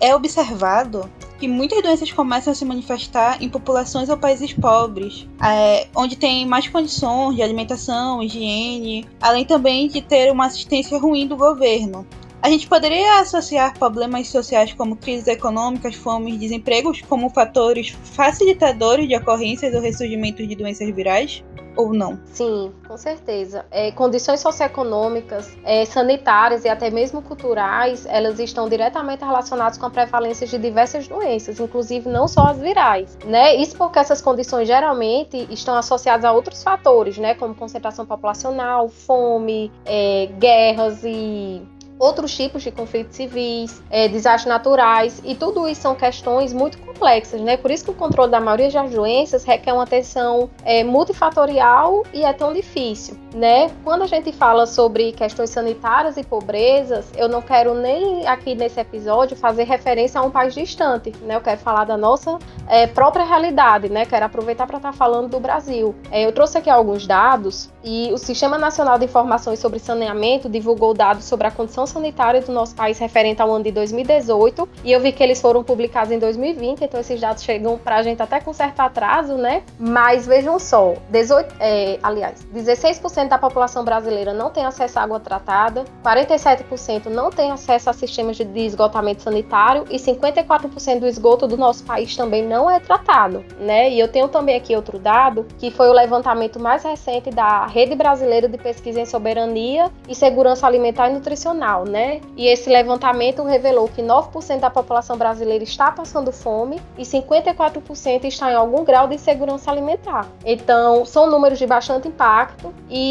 É 0.00 0.14
observado 0.14 1.10
que 1.38 1.48
muitas 1.48 1.82
doenças 1.82 2.10
começam 2.12 2.52
a 2.52 2.56
se 2.56 2.64
manifestar 2.64 3.42
em 3.42 3.48
populações 3.48 4.08
ou 4.08 4.16
países 4.16 4.52
pobres, 4.52 5.26
é, 5.42 5.86
onde 5.94 6.16
tem 6.16 6.46
mais 6.46 6.68
condições 6.68 7.36
de 7.36 7.42
alimentação, 7.42 8.22
higiene, 8.22 9.06
além 9.20 9.44
também 9.44 9.88
de 9.88 10.00
ter 10.00 10.30
uma 10.32 10.46
assistência 10.46 10.98
ruim 10.98 11.26
do 11.26 11.36
governo. 11.36 12.06
A 12.46 12.48
gente 12.48 12.68
poderia 12.68 13.18
associar 13.18 13.76
problemas 13.76 14.28
sociais 14.28 14.72
como 14.72 14.94
crises 14.94 15.26
econômicas, 15.26 15.96
fome 15.96 16.38
desempregos 16.38 17.02
como 17.02 17.28
fatores 17.28 17.88
facilitadores 17.88 19.08
de 19.08 19.16
ocorrências 19.16 19.74
ou 19.74 19.80
ressurgimento 19.80 20.46
de 20.46 20.54
doenças 20.54 20.88
virais? 20.94 21.42
Ou 21.74 21.92
não? 21.92 22.20
Sim, 22.26 22.72
com 22.86 22.96
certeza. 22.96 23.66
É, 23.68 23.90
condições 23.90 24.38
socioeconômicas, 24.38 25.58
é, 25.64 25.84
sanitárias 25.84 26.64
e 26.64 26.68
até 26.68 26.88
mesmo 26.88 27.20
culturais, 27.20 28.06
elas 28.06 28.38
estão 28.38 28.68
diretamente 28.68 29.24
relacionadas 29.24 29.76
com 29.76 29.86
a 29.86 29.90
prevalência 29.90 30.46
de 30.46 30.56
diversas 30.56 31.08
doenças, 31.08 31.58
inclusive 31.58 32.08
não 32.08 32.28
só 32.28 32.46
as 32.46 32.60
virais, 32.60 33.18
né? 33.24 33.56
Isso 33.56 33.76
porque 33.76 33.98
essas 33.98 34.22
condições 34.22 34.68
geralmente 34.68 35.48
estão 35.50 35.74
associadas 35.74 36.24
a 36.24 36.30
outros 36.30 36.62
fatores, 36.62 37.18
né? 37.18 37.34
Como 37.34 37.56
concentração 37.56 38.06
populacional, 38.06 38.88
fome, 38.88 39.72
é, 39.84 40.28
guerras 40.38 41.02
e 41.02 41.60
outros 41.98 42.34
tipos 42.34 42.62
de 42.62 42.70
conflitos 42.70 43.16
civis, 43.16 43.82
é, 43.90 44.08
desastres 44.08 44.46
naturais, 44.46 45.22
e 45.24 45.34
tudo 45.34 45.68
isso 45.68 45.82
são 45.82 45.94
questões 45.94 46.52
muito 46.52 46.78
complexas, 46.78 47.40
né? 47.40 47.56
Por 47.56 47.70
isso 47.70 47.84
que 47.84 47.90
o 47.90 47.94
controle 47.94 48.30
da 48.30 48.40
maioria 48.40 48.70
das 48.70 48.90
doenças 48.90 49.44
requer 49.44 49.72
uma 49.72 49.84
atenção 49.84 50.50
é, 50.64 50.84
multifatorial 50.84 52.04
e 52.12 52.24
é 52.24 52.32
tão 52.32 52.52
difícil, 52.52 53.16
né? 53.36 53.70
Quando 53.84 54.02
a 54.02 54.06
gente 54.06 54.32
fala 54.32 54.66
sobre 54.66 55.12
questões 55.12 55.50
sanitárias 55.50 56.16
e 56.16 56.24
pobrezas, 56.24 57.12
eu 57.14 57.28
não 57.28 57.42
quero 57.42 57.74
nem 57.74 58.26
aqui 58.26 58.54
nesse 58.54 58.80
episódio 58.80 59.36
fazer 59.36 59.64
referência 59.64 60.18
a 60.18 60.24
um 60.24 60.30
país 60.30 60.54
distante, 60.54 61.12
né? 61.20 61.36
Eu 61.36 61.42
quero 61.42 61.60
falar 61.60 61.84
da 61.84 61.98
nossa 61.98 62.38
é, 62.66 62.86
própria 62.86 63.24
realidade, 63.26 63.90
né? 63.90 64.06
Quero 64.06 64.24
aproveitar 64.24 64.66
para 64.66 64.78
estar 64.78 64.92
tá 64.92 64.96
falando 64.96 65.28
do 65.28 65.38
Brasil. 65.38 65.94
É, 66.10 66.24
eu 66.24 66.32
trouxe 66.32 66.56
aqui 66.56 66.70
alguns 66.70 67.06
dados 67.06 67.70
e 67.84 68.10
o 68.10 68.16
Sistema 68.16 68.56
Nacional 68.56 68.98
de 68.98 69.04
Informações 69.04 69.58
sobre 69.58 69.78
Saneamento 69.78 70.48
divulgou 70.48 70.94
dados 70.94 71.24
sobre 71.24 71.46
a 71.46 71.50
condição 71.50 71.86
sanitária 71.86 72.40
do 72.40 72.52
nosso 72.52 72.74
país 72.74 72.98
referente 72.98 73.42
ao 73.42 73.52
ano 73.52 73.64
de 73.64 73.70
2018 73.70 74.66
e 74.82 74.92
eu 74.92 75.00
vi 75.00 75.12
que 75.12 75.22
eles 75.22 75.42
foram 75.42 75.62
publicados 75.62 76.10
em 76.10 76.18
2020, 76.18 76.82
então 76.82 76.98
esses 76.98 77.20
dados 77.20 77.42
chegam 77.42 77.76
para 77.76 77.96
a 77.96 78.02
gente 78.02 78.22
até 78.22 78.40
com 78.40 78.54
certo 78.54 78.80
atraso, 78.80 79.34
né? 79.34 79.62
Mas 79.78 80.26
vejam 80.26 80.58
só, 80.58 80.94
18, 81.10 81.54
é, 81.60 81.98
aliás, 82.02 82.46
16% 82.54 83.25
da 83.28 83.38
população 83.38 83.84
brasileira 83.84 84.32
não 84.32 84.50
tem 84.50 84.64
acesso 84.64 84.98
à 84.98 85.02
água 85.02 85.20
tratada, 85.20 85.84
47% 86.04 87.06
não 87.06 87.30
tem 87.30 87.50
acesso 87.50 87.90
a 87.90 87.92
sistemas 87.92 88.36
de 88.36 88.60
esgotamento 88.60 89.22
sanitário 89.22 89.84
e 89.90 89.96
54% 89.96 91.00
do 91.00 91.06
esgoto 91.06 91.46
do 91.46 91.56
nosso 91.56 91.84
país 91.84 92.16
também 92.16 92.46
não 92.46 92.70
é 92.70 92.80
tratado, 92.80 93.44
né? 93.58 93.90
E 93.90 93.98
eu 93.98 94.08
tenho 94.08 94.28
também 94.28 94.56
aqui 94.56 94.74
outro 94.74 94.98
dado 94.98 95.46
que 95.58 95.70
foi 95.70 95.88
o 95.88 95.92
levantamento 95.92 96.58
mais 96.58 96.82
recente 96.82 97.30
da 97.30 97.66
Rede 97.66 97.94
Brasileira 97.94 98.48
de 98.48 98.58
Pesquisa 98.58 99.00
em 99.00 99.06
Soberania 99.06 99.90
e 100.08 100.14
Segurança 100.14 100.66
Alimentar 100.66 101.08
e 101.08 101.14
Nutricional, 101.14 101.84
né? 101.84 102.20
E 102.36 102.46
esse 102.46 102.68
levantamento 102.68 103.42
revelou 103.42 103.88
que 103.88 104.02
9% 104.02 104.60
da 104.60 104.70
população 104.70 105.16
brasileira 105.16 105.64
está 105.64 105.90
passando 105.90 106.32
fome 106.32 106.80
e 106.98 107.02
54% 107.02 108.24
está 108.24 108.50
em 108.50 108.54
algum 108.54 108.84
grau 108.84 109.08
de 109.08 109.14
insegurança 109.14 109.70
alimentar. 109.70 110.26
Então, 110.44 111.04
são 111.04 111.30
números 111.30 111.58
de 111.58 111.66
bastante 111.66 112.08
impacto 112.08 112.74
e 112.88 113.05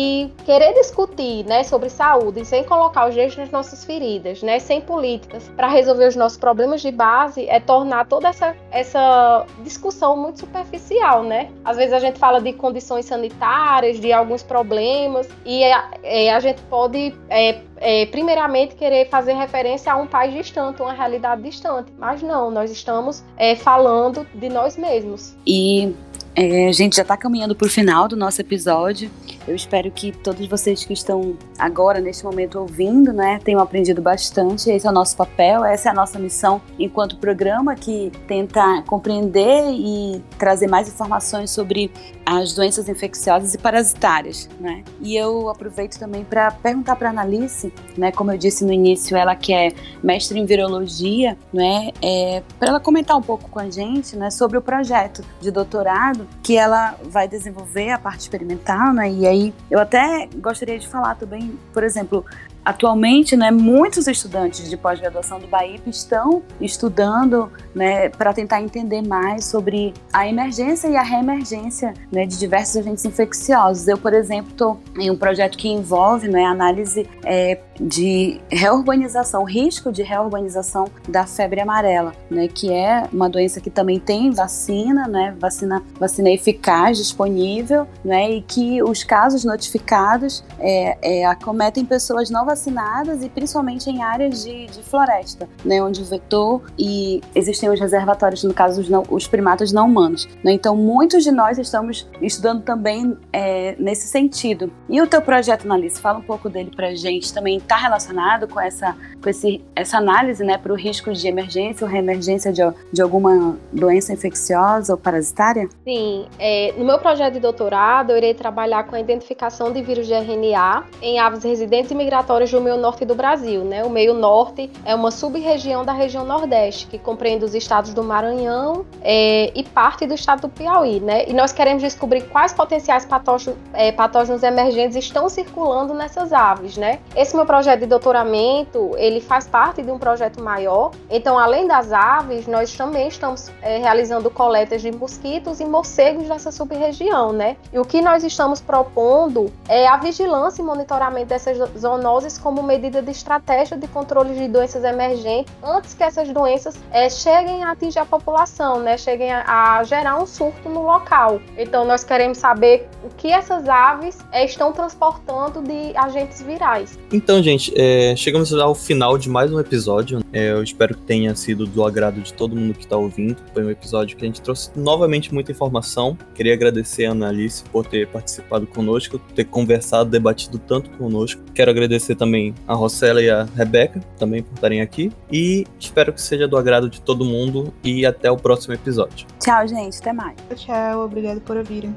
querer 0.46 0.74
discutir, 0.74 1.46
né, 1.46 1.64
sobre 1.64 1.90
saúde 1.90 2.46
sem 2.46 2.64
colocar 2.64 3.08
os 3.08 3.16
dedos 3.16 3.38
nas 3.38 3.52
nossas 3.52 3.84
feridas, 3.84 4.42
né, 4.42 4.60
sem 4.60 4.82
políticas 4.82 5.50
para 5.56 5.68
resolver 5.68 6.08
os 6.08 6.16
nossos 6.16 6.38
problemas 6.38 6.82
de 6.82 6.92
base 6.92 7.48
é 7.48 7.60
tornar 7.60 8.06
toda 8.08 8.30
essa, 8.30 8.56
essa 8.72 9.46
discussão 9.64 10.16
muito 10.18 10.40
superficial, 10.40 11.24
né? 11.24 11.52
Às 11.64 11.78
vezes 11.78 11.94
a 11.94 12.00
gente 12.00 12.20
fala 12.20 12.40
de 12.42 12.54
condições 12.54 13.06
sanitárias, 13.06 14.00
de 14.00 14.12
alguns 14.12 14.44
problemas, 14.44 15.28
e 15.46 15.64
a, 15.64 15.90
é, 16.04 16.34
a 16.34 16.40
gente 16.40 16.62
pode, 16.64 17.14
é, 17.30 17.62
é, 17.78 18.06
primeiramente, 18.08 18.76
querer 18.76 19.10
fazer 19.10 19.34
referência 19.34 19.92
a 19.92 19.96
um 19.96 20.08
país 20.08 20.34
distante, 20.34 20.82
uma 20.82 20.94
realidade 20.94 21.42
distante. 21.42 21.92
Mas 21.98 22.22
não, 22.22 22.52
nós 22.52 22.72
estamos 22.72 23.24
é, 23.38 23.56
falando 23.56 24.26
de 24.34 24.50
nós 24.50 24.78
mesmos. 24.78 25.36
E 25.46 25.94
é, 26.36 26.68
a 26.68 26.72
gente 26.72 26.96
já 26.96 27.02
está 27.02 27.16
caminhando 27.16 27.56
para 27.56 27.68
o 27.68 27.70
final 27.70 28.08
do 28.08 28.16
nosso 28.16 28.42
episódio. 28.42 29.10
Eu 29.48 29.56
espero 29.56 29.92
que 29.92 30.12
todos 30.12 30.48
vocês 30.48 30.84
que 30.84 30.94
estão 30.94 31.38
agora, 31.58 32.00
neste 32.00 32.24
momento, 32.24 32.60
ouvindo, 32.60 33.14
né, 33.14 33.40
tenham 33.44 33.62
aprendido 33.62 34.02
bastante. 34.02 34.70
Esse 34.70 34.88
é 34.88 34.90
o 34.90 34.94
nosso 34.94 35.16
papel, 35.16 35.64
essa 35.64 35.90
é 35.90 35.92
a 35.92 35.96
nossa 35.96 36.18
missão 36.18 36.62
enquanto 36.80 37.18
programa 37.18 37.76
que 37.76 38.12
tenta 38.28 38.82
compreender 38.88 39.72
e 39.72 40.24
trazer 40.38 40.68
mais 40.68 40.88
informações 40.88 41.52
sobre 41.52 41.92
as 42.26 42.54
doenças 42.54 42.90
infecciosas 42.90 43.54
e 43.54 43.58
parasitárias, 43.58 44.50
né? 44.60 44.84
E 45.00 45.16
eu 45.16 45.48
aproveito 45.48 46.00
também 46.00 46.24
para 46.24 46.50
perguntar 46.50 46.96
para 46.96 47.10
a 47.10 47.12
Analice, 47.12 47.72
né, 47.96 48.12
como 48.12 48.32
eu 48.32 48.38
disse 48.38 48.66
no 48.66 48.74
início, 48.74 49.16
ela 49.16 49.36
que 49.36 49.54
é 49.54 49.72
mestre 50.04 50.40
em 50.40 50.46
virologia, 50.46 51.38
né, 51.54 51.92
é, 52.02 52.42
para 52.58 52.70
ela 52.70 52.80
comentar 52.80 53.16
um 53.16 53.22
pouco 53.22 53.48
com 53.50 53.60
a 53.60 53.70
gente, 53.70 54.16
né, 54.16 54.32
sobre 54.32 54.58
o 54.58 54.62
projeto 54.62 55.24
de 55.40 55.52
doutorado 55.52 56.28
que 56.42 56.58
ela 56.58 56.96
vai 57.04 57.28
desenvolver 57.28 57.92
a 57.92 58.00
parte 58.00 58.22
experimental, 58.22 58.92
né? 58.92 59.12
E 59.12 59.28
aí 59.28 59.35
aí 59.36 59.54
eu 59.70 59.80
até 59.80 60.28
gostaria 60.38 60.80
de 60.80 60.88
falar 60.88 61.16
também, 61.16 61.58
por 61.74 61.84
exemplo, 61.84 62.26
Atualmente, 62.66 63.38
né, 63.38 63.52
muitos 63.52 64.08
estudantes 64.08 64.68
de 64.68 64.76
pós-graduação 64.76 65.40
do 65.40 65.46
BAIP 65.46 65.88
estão 65.88 66.42
estudando 66.60 67.52
né, 67.76 68.10
para 68.10 68.34
tentar 68.34 68.60
entender 68.60 69.04
mais 69.04 69.46
sobre 69.46 69.94
a 70.12 70.28
emergência 70.28 70.88
e 70.88 70.96
a 70.96 71.04
reemergência 71.04 71.94
né, 72.12 72.26
de 72.26 72.40
diversos 72.40 72.78
agentes 72.78 73.06
infecciosos. 73.06 73.88
Eu, 73.88 74.00
por 74.00 74.16
exemplo, 74.16 74.50
estou 74.50 74.80
em 74.98 75.12
um 75.12 75.16
projeto 75.16 75.60
que 75.60 75.70
envolve 75.70 76.28
né, 76.28 76.44
análise 76.44 77.08
é, 77.24 77.60
de 77.80 78.40
reurbanização, 78.50 79.44
risco 79.44 79.92
de 79.92 80.04
reurbanização 80.04 80.86
da 81.08 81.26
febre 81.26 81.62
amarela, 81.62 82.14
né, 82.30 82.48
que 82.48 82.72
é 82.72 83.08
uma 83.12 83.30
doença 83.30 83.60
que 83.60 83.70
também 83.70 84.00
tem 84.00 84.32
vacina, 84.32 85.08
né, 85.08 85.36
vacina, 85.40 85.84
vacina 86.00 86.30
eficaz 86.30 86.98
disponível, 86.98 87.88
né, 88.04 88.32
e 88.32 88.42
que 88.42 88.82
os 88.82 89.04
casos 89.04 89.44
notificados 89.44 90.44
é, 90.60 90.98
é, 91.02 91.26
acometem 91.26 91.86
pessoas 91.86 92.30
não 92.30 92.46
vacinadas 92.46 93.24
e 93.24 93.30
principalmente 93.30 93.90
em 93.90 94.02
áreas 94.02 94.44
de, 94.44 94.68
de 94.68 94.82
floresta, 94.82 95.48
né, 95.64 95.82
onde 95.82 96.02
o 96.02 96.06
vetor 96.06 96.62
e 96.78 97.22
existem 97.34 97.70
os 97.70 97.80
reservatórios, 97.80 98.44
no 98.44 98.54
caso 98.54 98.82
os, 98.82 98.90
não, 98.90 99.04
os 99.10 99.28
primatas 99.28 99.72
não 99.72 99.88
humanos. 99.88 100.28
Né, 100.44 100.54
então, 100.54 100.76
muitos 100.76 101.24
de 101.24 101.32
nós 101.32 101.58
estamos 101.58 102.08
estudando 102.22 102.64
também 102.64 103.18
é, 103.34 103.76
nesse 103.78 104.08
sentido. 104.08 104.72
E 104.90 105.02
o 105.02 105.08
teu 105.08 105.22
projeto, 105.22 105.66
Analice, 105.66 106.00
fala 106.00 106.20
um 106.20 106.24
pouco 106.24 106.50
dele 106.50 106.72
para 106.76 106.96
gente 106.96 107.34
também 107.34 107.60
está 107.66 107.76
relacionado 107.76 108.48
com 108.48 108.60
essa, 108.60 108.96
com 109.22 109.30
esse, 109.30 109.64
essa 109.76 109.98
análise 109.98 110.44
né, 110.44 110.58
para 110.58 110.72
o 110.72 110.76
risco 110.76 111.12
de 111.12 111.28
emergência 111.28 111.86
ou 111.86 111.92
reemergência 111.92 112.52
de, 112.52 112.62
de 112.92 113.02
alguma 113.02 113.58
doença 113.72 114.14
infecciosa 114.14 114.94
ou 114.94 114.98
parasitária? 114.98 115.68
Sim. 115.84 116.28
É, 116.40 116.74
no 116.78 116.86
meu 116.86 117.00
projeto 117.00 117.34
de 117.34 117.40
doutorado, 117.40 118.12
eu 118.12 118.18
irei 118.18 118.34
trabalhar 118.34 118.84
com 118.84 118.96
a 118.96 119.00
identificação 119.00 119.72
de 119.72 119.82
vírus 119.82 120.08
de 120.08 120.14
RNA 120.14 120.86
em 121.02 121.20
aves 121.20 121.44
residentes 121.44 121.92
e 121.92 121.96
migratórias 121.96 122.52
do 122.52 122.62
meio 122.62 122.78
norte 122.78 123.04
do 123.06 123.16
Brasil. 123.16 123.64
Né? 123.64 123.84
O 123.84 123.90
meio 123.90 124.14
norte 124.14 124.70
é 124.86 124.94
uma 124.96 125.12
sub-região 125.12 125.84
da 125.84 125.94
região 125.94 126.26
nordeste, 126.26 126.88
que 126.88 126.98
compreende 126.98 127.44
os 127.44 127.56
estados 127.56 127.94
do 127.94 128.04
Maranhão 128.04 128.86
é, 129.02 129.52
e 129.56 129.64
parte 129.64 130.06
do 130.06 130.14
estado 130.14 130.42
do 130.42 130.50
Piauí. 130.50 131.00
Né? 131.00 131.28
E 131.28 131.34
nós 131.34 131.52
queremos 131.52 131.82
descobrir 131.82 132.22
quais 132.30 132.54
potenciais 132.54 133.06
patógenos, 133.06 133.58
é, 133.74 133.92
patógenos 133.92 134.44
emergentes 134.44 134.96
estão 134.96 135.28
circulando 135.28 135.94
nessas 135.94 136.32
aves. 136.32 136.78
Né? 136.78 137.00
Esse 137.16 137.36
meu 137.36 137.46
projeto 137.56 137.80
de 137.80 137.86
doutoramento, 137.86 138.92
ele 138.98 139.22
faz 139.22 139.48
parte 139.48 139.82
de 139.82 139.90
um 139.90 139.98
projeto 139.98 140.44
maior. 140.44 140.92
Então, 141.10 141.40
além 141.40 141.66
das 141.66 141.94
aves, 141.94 142.48
nós 142.48 142.76
também 142.76 143.08
estamos 143.08 143.50
é, 143.62 143.78
realizando 143.78 144.30
coletas 144.30 144.82
de 144.82 144.92
mosquitos 144.92 145.62
e 145.62 145.66
morcegos 145.66 146.28
dessa 146.28 146.52
sub-região, 146.52 147.32
né? 147.32 147.56
E 147.72 147.80
o 147.80 147.86
que 147.86 148.02
nós 148.02 148.26
estamos 148.26 148.60
propondo 148.60 149.50
é 149.70 149.88
a 149.88 149.96
vigilância 149.96 150.62
e 150.62 150.66
monitoramento 150.66 151.28
dessas 151.28 151.58
zoonoses 151.80 152.38
como 152.38 152.62
medida 152.62 153.02
de 153.02 153.12
estratégia 153.12 153.78
de 153.78 153.88
controle 153.88 154.34
de 154.34 154.50
doenças 154.50 154.84
emergentes 154.84 155.54
antes 155.64 155.94
que 155.94 156.04
essas 156.04 156.28
doenças 156.28 156.76
é, 156.92 157.10
cheguem 157.10 157.64
a 157.64 157.72
atingir 157.72 158.00
a 158.00 158.06
população, 158.06 158.82
né? 158.82 158.98
Cheguem 158.98 159.32
a, 159.32 159.78
a, 159.78 159.84
gerar 159.86 160.22
um 160.22 160.26
surto 160.26 160.68
no 160.68 160.82
local. 160.82 161.40
Então, 161.58 161.86
nós 161.86 162.04
queremos 162.04 162.38
saber 162.38 162.90
o 163.02 163.08
que 163.16 163.32
essas 163.32 163.70
aves 163.70 164.18
é, 164.34 164.44
estão 164.44 164.74
transportando 164.74 165.62
de 165.62 165.96
agentes 165.96 166.42
virais. 166.42 167.00
Então, 167.14 167.45
gente, 167.46 167.72
é, 167.76 168.16
chegamos 168.16 168.52
ao 168.54 168.74
final 168.74 169.20
de 169.20 169.30
mais 169.30 169.54
um 169.54 169.60
episódio. 169.60 170.20
É, 170.34 170.52
eu 170.52 170.64
espero 170.64 170.96
que 170.96 171.02
tenha 171.04 171.36
sido 171.36 171.68
do 171.68 171.86
agrado 171.86 172.20
de 172.20 172.34
todo 172.34 172.56
mundo 172.56 172.74
que 172.74 172.84
está 172.84 172.98
ouvindo. 172.98 173.38
Foi 173.54 173.64
um 173.64 173.70
episódio 173.70 174.18
que 174.18 174.26
a 174.26 174.28
gente 174.28 174.42
trouxe 174.42 174.72
novamente 174.76 175.32
muita 175.32 175.52
informação. 175.52 176.18
Queria 176.34 176.56
agradecer 176.56 177.06
a 177.06 177.12
Annalise 177.12 177.64
por 177.66 177.86
ter 177.86 178.08
participado 178.08 178.66
conosco, 178.66 179.20
ter 179.36 179.46
conversado, 179.46 180.10
debatido 180.10 180.58
tanto 180.58 180.90
conosco. 180.98 181.40
Quero 181.54 181.70
agradecer 181.70 182.16
também 182.16 182.56
a 182.68 182.74
Rossella 182.74 183.22
e 183.22 183.30
a 183.30 183.44
Rebeca 183.56 184.00
também 184.18 184.42
por 184.42 184.56
estarem 184.56 184.82
aqui. 184.82 185.12
E 185.32 185.66
espero 185.80 186.12
que 186.12 186.22
seja 186.22 186.48
do 186.48 186.58
agrado 186.58 186.90
de 186.90 187.00
todo 187.00 187.24
mundo. 187.24 187.72
E 187.84 188.08
até 188.08 188.32
o 188.32 188.38
próximo 188.38 188.74
episódio. 188.74 189.28
Tchau, 189.40 189.68
gente. 189.68 190.00
Até 190.00 190.12
mais. 190.12 190.36
Tchau, 190.56 191.06
obrigado 191.06 191.40
por 191.42 191.58
ouvirem. 191.58 191.96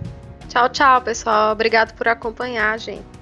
Tchau, 0.49 0.69
tchau, 0.69 1.01
pessoal. 1.01 1.53
Obrigado 1.53 1.95
por 1.95 2.07
acompanhar, 2.07 2.79
gente. 2.79 3.18